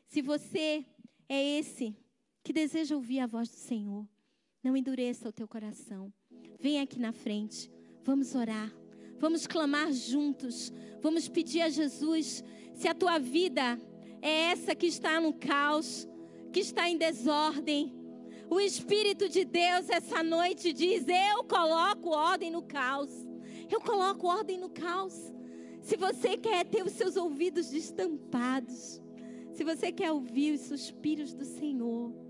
[0.07, 0.87] Se você
[1.29, 1.97] é esse
[2.47, 4.07] que deseja ouvir a voz do Senhor,
[4.62, 6.12] não endureça o teu coração.
[6.61, 7.68] Vem aqui na frente.
[8.05, 8.72] Vamos orar.
[9.18, 10.72] Vamos clamar juntos.
[11.03, 13.76] Vamos pedir a Jesus se a tua vida
[14.22, 16.07] é essa que está no caos,
[16.53, 17.92] que está em desordem.
[18.49, 23.11] O Espírito de Deus essa noite diz: Eu coloco ordem no caos.
[23.68, 25.32] Eu coloco ordem no caos.
[25.80, 29.03] Se você quer ter os seus ouvidos destampados,
[29.53, 32.26] se você quer ouvir os suspiros do Senhor,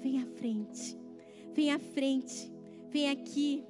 [0.00, 0.98] vem à frente.
[1.54, 2.52] Vem à frente.
[2.90, 3.64] Vem aqui.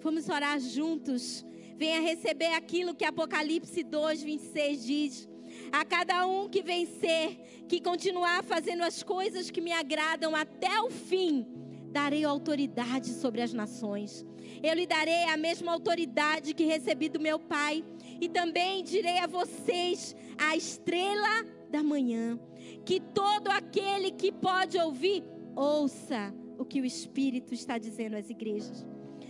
[0.00, 1.44] Vamos orar juntos.
[1.76, 5.28] Venha receber aquilo que Apocalipse 2, 26 diz.
[5.70, 10.90] A cada um que vencer, que continuar fazendo as coisas que me agradam até o
[10.90, 11.46] fim,
[11.90, 14.24] darei autoridade sobre as nações.
[14.62, 17.84] Eu lhe darei a mesma autoridade que recebi do meu Pai,
[18.20, 22.38] e também direi a vocês a estrela da manhã,
[22.84, 25.24] que todo aquele que pode ouvir,
[25.54, 28.86] ouça o que o Espírito está dizendo às igrejas.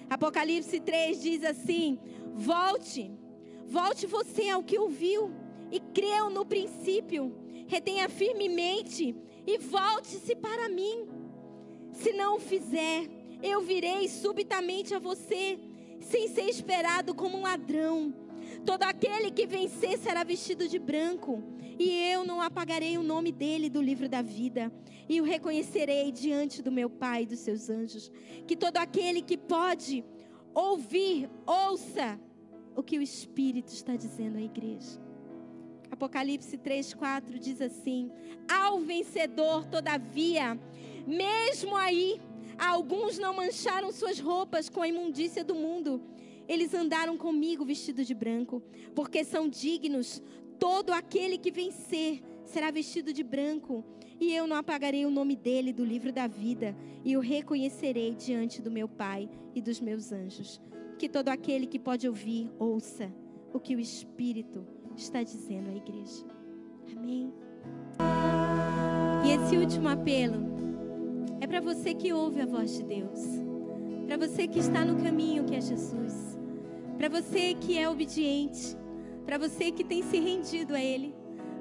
[0.08, 1.98] Apocalipse 3 diz assim:
[2.34, 3.10] Volte,
[3.66, 5.32] volte você ao que ouviu
[5.70, 7.34] e creu no princípio,
[7.66, 9.16] retenha firmemente
[9.46, 11.08] e volte-se para mim.
[11.92, 13.08] Se não o fizer,
[13.42, 15.58] eu virei subitamente a você,
[16.00, 18.14] sem ser esperado como um ladrão.
[18.64, 21.42] Todo aquele que vencer será vestido de branco,
[21.78, 24.72] e eu não apagarei o nome dele do livro da vida,
[25.08, 28.10] e o reconhecerei diante do meu Pai e dos seus anjos.
[28.46, 30.04] Que todo aquele que pode
[30.54, 32.20] ouvir, ouça
[32.76, 35.00] o que o Espírito está dizendo à igreja.
[35.90, 38.10] Apocalipse 3, 4 diz assim:
[38.50, 40.58] Ao vencedor, todavia,
[41.06, 42.20] mesmo aí,
[42.58, 46.02] alguns não mancharam suas roupas com a imundícia do mundo.
[46.48, 48.62] Eles andaram comigo vestidos de branco,
[48.94, 50.22] porque são dignos.
[50.58, 53.84] Todo aquele que vencer será vestido de branco,
[54.20, 58.62] e eu não apagarei o nome dele do livro da vida, e o reconhecerei diante
[58.62, 60.60] do meu Pai e dos meus anjos.
[60.98, 63.12] Que todo aquele que pode ouvir, ouça
[63.52, 64.64] o que o Espírito
[64.96, 66.24] está dizendo à igreja.
[66.96, 67.32] Amém.
[69.24, 70.36] E esse último apelo
[71.40, 73.20] é para você que ouve a voz de Deus,
[74.06, 76.31] para você que está no caminho que é Jesus,
[77.02, 78.76] para você que é obediente,
[79.26, 81.12] para você que tem se rendido a Ele,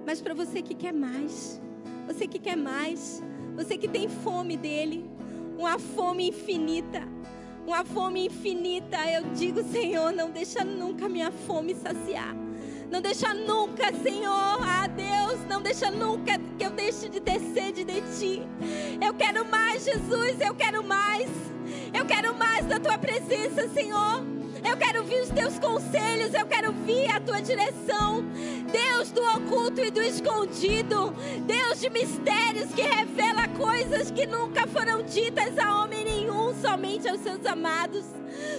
[0.06, 1.60] mas para você que quer mais,
[2.06, 3.24] você que quer mais,
[3.56, 5.10] você que tem fome dele,
[5.58, 7.10] uma fome infinita
[7.66, 8.98] uma fome infinita.
[9.08, 12.36] Eu digo, Senhor, não deixa nunca minha fome saciar.
[12.90, 17.84] Não deixa nunca, Senhor, ah Deus, não deixa nunca que eu deixe de ter sede
[17.84, 18.42] de Ti.
[19.04, 21.30] Eu quero mais, Jesus, eu quero mais.
[21.94, 24.41] Eu quero mais da Tua presença, Senhor.
[24.64, 28.24] Eu quero ouvir os teus conselhos, eu quero ouvir a tua direção.
[28.72, 31.14] Deus do oculto e do escondido,
[31.46, 37.20] Deus de mistérios que revela coisas que nunca foram ditas a homem nenhum, somente aos
[37.22, 38.06] seus amados.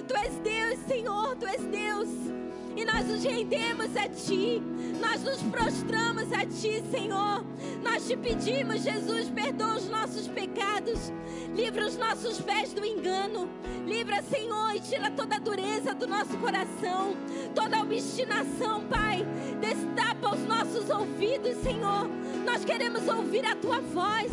[0.07, 2.41] Tu és Deus, Senhor, tu és Deus.
[2.77, 4.62] E nós nos rendemos a Ti,
[5.01, 7.45] nós nos prostramos a Ti, Senhor.
[7.83, 11.12] Nós te pedimos, Jesus, perdoa os nossos pecados,
[11.55, 13.49] livra os nossos pés do engano,
[13.87, 17.16] livra, Senhor, e tira toda a dureza do nosso coração,
[17.55, 19.27] toda a obstinação, Pai.
[19.61, 22.09] Destapa os nossos ouvidos, Senhor.
[22.45, 24.33] Nós queremos ouvir a Tua voz.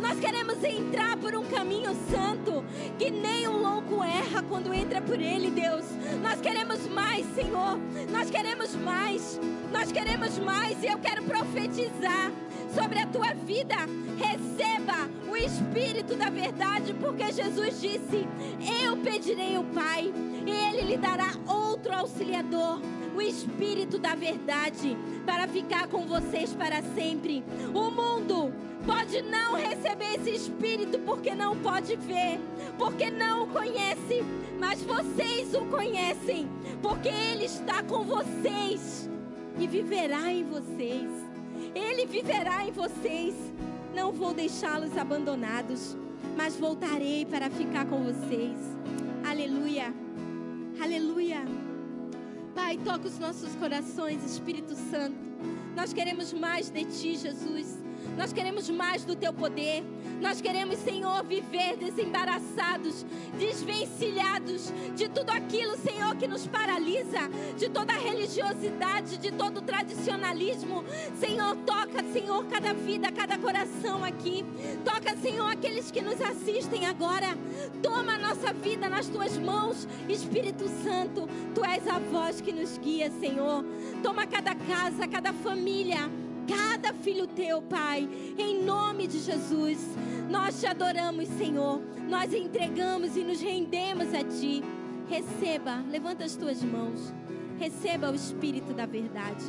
[0.00, 2.64] Nós queremos entrar por um caminho santo,
[2.98, 5.84] que nem um louco erra quando entra por ele, Deus.
[6.22, 7.78] Nós queremos mais, Senhor.
[8.10, 9.40] Nós queremos mais.
[9.72, 12.30] Nós queremos mais e eu quero profetizar
[12.74, 13.76] sobre a tua vida.
[14.18, 18.26] Receba o Espírito da verdade, porque Jesus disse:
[18.84, 20.12] Eu pedirei ao Pai,
[20.46, 22.80] e Ele lhe dará outro auxiliador
[23.16, 27.42] o Espírito da verdade para ficar com vocês para sempre.
[27.74, 28.52] O mundo
[28.84, 32.38] pode não receber esse Espírito porque não pode ver,
[32.78, 34.22] porque não o conhece,
[34.60, 36.46] mas vocês o conhecem,
[36.82, 39.08] porque Ele está com vocês
[39.58, 41.10] e viverá em vocês.
[41.74, 43.34] Ele viverá em vocês.
[43.94, 45.96] Não vou deixá-los abandonados,
[46.36, 48.58] mas voltarei para ficar com vocês.
[49.24, 49.92] Aleluia.
[50.78, 51.65] Aleluia.
[52.56, 55.14] Pai, toca os nossos corações, Espírito Santo.
[55.76, 57.85] Nós queremos mais de Ti, Jesus.
[58.16, 59.84] Nós queremos mais do teu poder.
[60.20, 63.04] Nós queremos, Senhor, viver desembaraçados,
[63.38, 69.62] desvencilhados de tudo aquilo, Senhor, que nos paralisa, de toda a religiosidade, de todo o
[69.62, 70.82] tradicionalismo.
[71.20, 74.42] Senhor, toca, Senhor, cada vida, cada coração aqui.
[74.82, 77.36] Toca, Senhor, aqueles que nos assistem agora.
[77.82, 81.28] Toma a nossa vida nas tuas mãos, Espírito Santo.
[81.54, 83.62] Tu és a voz que nos guia, Senhor.
[84.02, 86.10] Toma cada casa, cada família
[86.46, 89.78] cada filho teu, Pai, em nome de Jesus.
[90.30, 91.80] Nós te adoramos, Senhor.
[92.08, 94.62] Nós entregamos e nos rendemos a Ti.
[95.08, 97.12] Receba, levanta as tuas mãos.
[97.58, 99.44] Receba o Espírito da verdade.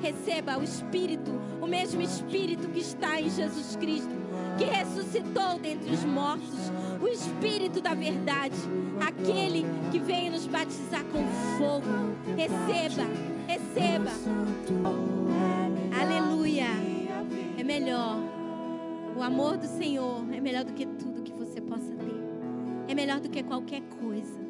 [0.00, 1.30] Receba o Espírito,
[1.60, 4.14] o mesmo Espírito que está em Jesus Cristo,
[4.56, 6.70] que ressuscitou dentre os mortos.
[7.00, 8.56] O Espírito da verdade,
[9.00, 11.24] aquele que veio nos batizar com
[11.58, 11.82] fogo.
[12.36, 13.08] Receba,
[13.46, 14.10] receba.
[17.68, 18.16] Melhor.
[19.14, 22.90] O amor do Senhor é melhor do que tudo que você possa ter.
[22.90, 24.40] É melhor do que qualquer coisa.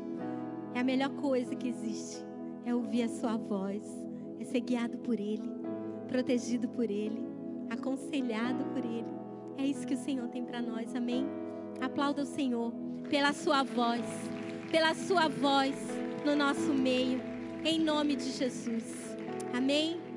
[0.73, 2.25] É a melhor coisa que existe.
[2.65, 3.83] É ouvir a sua voz.
[4.39, 5.51] É ser guiado por Ele.
[6.07, 7.21] Protegido por Ele.
[7.69, 9.13] Aconselhado por Ele.
[9.57, 10.95] É isso que o Senhor tem para nós.
[10.95, 11.27] Amém?
[11.81, 12.73] Aplauda o Senhor
[13.11, 14.05] pela sua voz.
[14.71, 15.75] Pela sua voz
[16.25, 17.21] no nosso meio.
[17.65, 19.17] Em nome de Jesus.
[19.53, 20.08] Amém?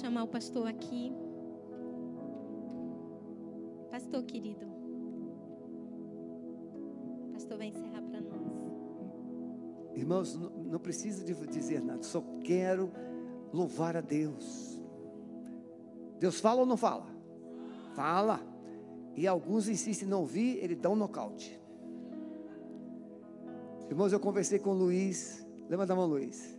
[0.00, 1.12] Chamar o pastor aqui.
[3.90, 4.66] Pastor querido.
[7.28, 8.42] O pastor vai encerrar para nós.
[9.94, 12.90] Irmãos, não, precisa dizer nada, só quero
[13.52, 14.82] louvar a Deus.
[16.18, 17.06] Deus fala ou não fala?
[17.94, 18.40] Fala.
[19.14, 21.60] E alguns insistem em não ouvir, ele dá um nocaute.
[23.88, 25.46] Irmãos, eu conversei com o Luiz.
[25.68, 26.58] Levanta a mão, Luiz.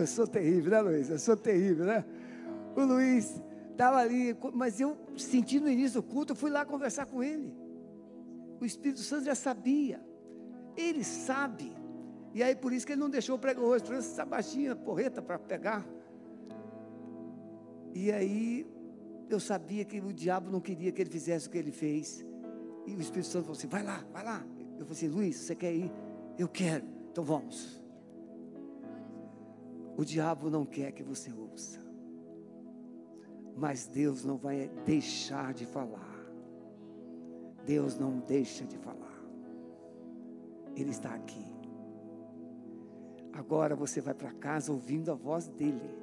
[0.00, 1.10] Eu sou terrível, né, Luiz?
[1.10, 2.04] Eu sou terrível, né?
[2.76, 3.40] O Luiz
[3.70, 7.54] estava ali, mas eu senti no início do culto, eu fui lá conversar com ele.
[8.60, 10.00] O Espírito Santo já sabia.
[10.76, 11.72] Ele sabe.
[12.34, 15.20] E aí por isso que ele não deixou o prego hoje, trouxe essa baixinha porreta
[15.22, 15.86] para pegar.
[17.94, 18.66] E aí
[19.28, 22.24] eu sabia que o diabo não queria que ele fizesse o que ele fez.
[22.86, 24.44] E o Espírito Santo falou assim: vai lá, vai lá.
[24.78, 25.90] Eu falei assim: Luiz, você quer ir?
[26.38, 26.84] Eu quero.
[27.10, 27.79] Então vamos.
[30.00, 31.78] O diabo não quer que você ouça.
[33.54, 36.24] Mas Deus não vai deixar de falar.
[37.66, 39.22] Deus não deixa de falar.
[40.74, 41.44] Ele está aqui.
[43.34, 45.94] Agora você vai para casa ouvindo a voz dele.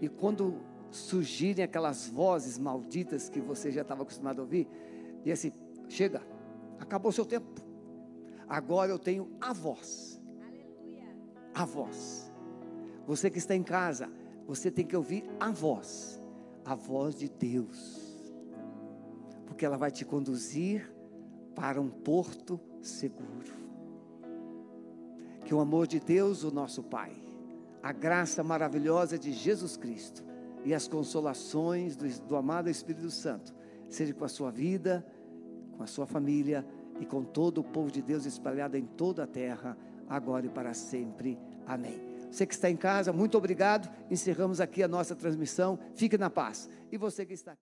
[0.00, 4.66] E quando surgirem aquelas vozes malditas que você já estava acostumado a ouvir,
[5.26, 5.52] e assim,
[5.90, 6.22] chega,
[6.80, 7.60] acabou o seu tempo.
[8.48, 10.18] Agora eu tenho a voz.
[10.40, 11.14] Aleluia.
[11.52, 12.32] A voz.
[13.06, 14.10] Você que está em casa,
[14.46, 16.22] você tem que ouvir a voz,
[16.64, 18.32] a voz de Deus.
[19.46, 20.92] Porque ela vai te conduzir
[21.54, 23.52] para um porto seguro.
[25.44, 27.12] Que o amor de Deus, o nosso Pai,
[27.82, 30.24] a graça maravilhosa de Jesus Cristo
[30.64, 33.54] e as consolações do, do amado Espírito Santo,
[33.88, 35.06] seja com a sua vida,
[35.76, 36.66] com a sua família
[36.98, 39.76] e com todo o povo de Deus espalhado em toda a terra,
[40.08, 41.38] agora e para sempre.
[41.66, 42.13] Amém.
[42.34, 43.88] Você que está em casa, muito obrigado.
[44.10, 45.78] Encerramos aqui a nossa transmissão.
[45.94, 46.68] Fique na paz.
[46.90, 47.52] E você que está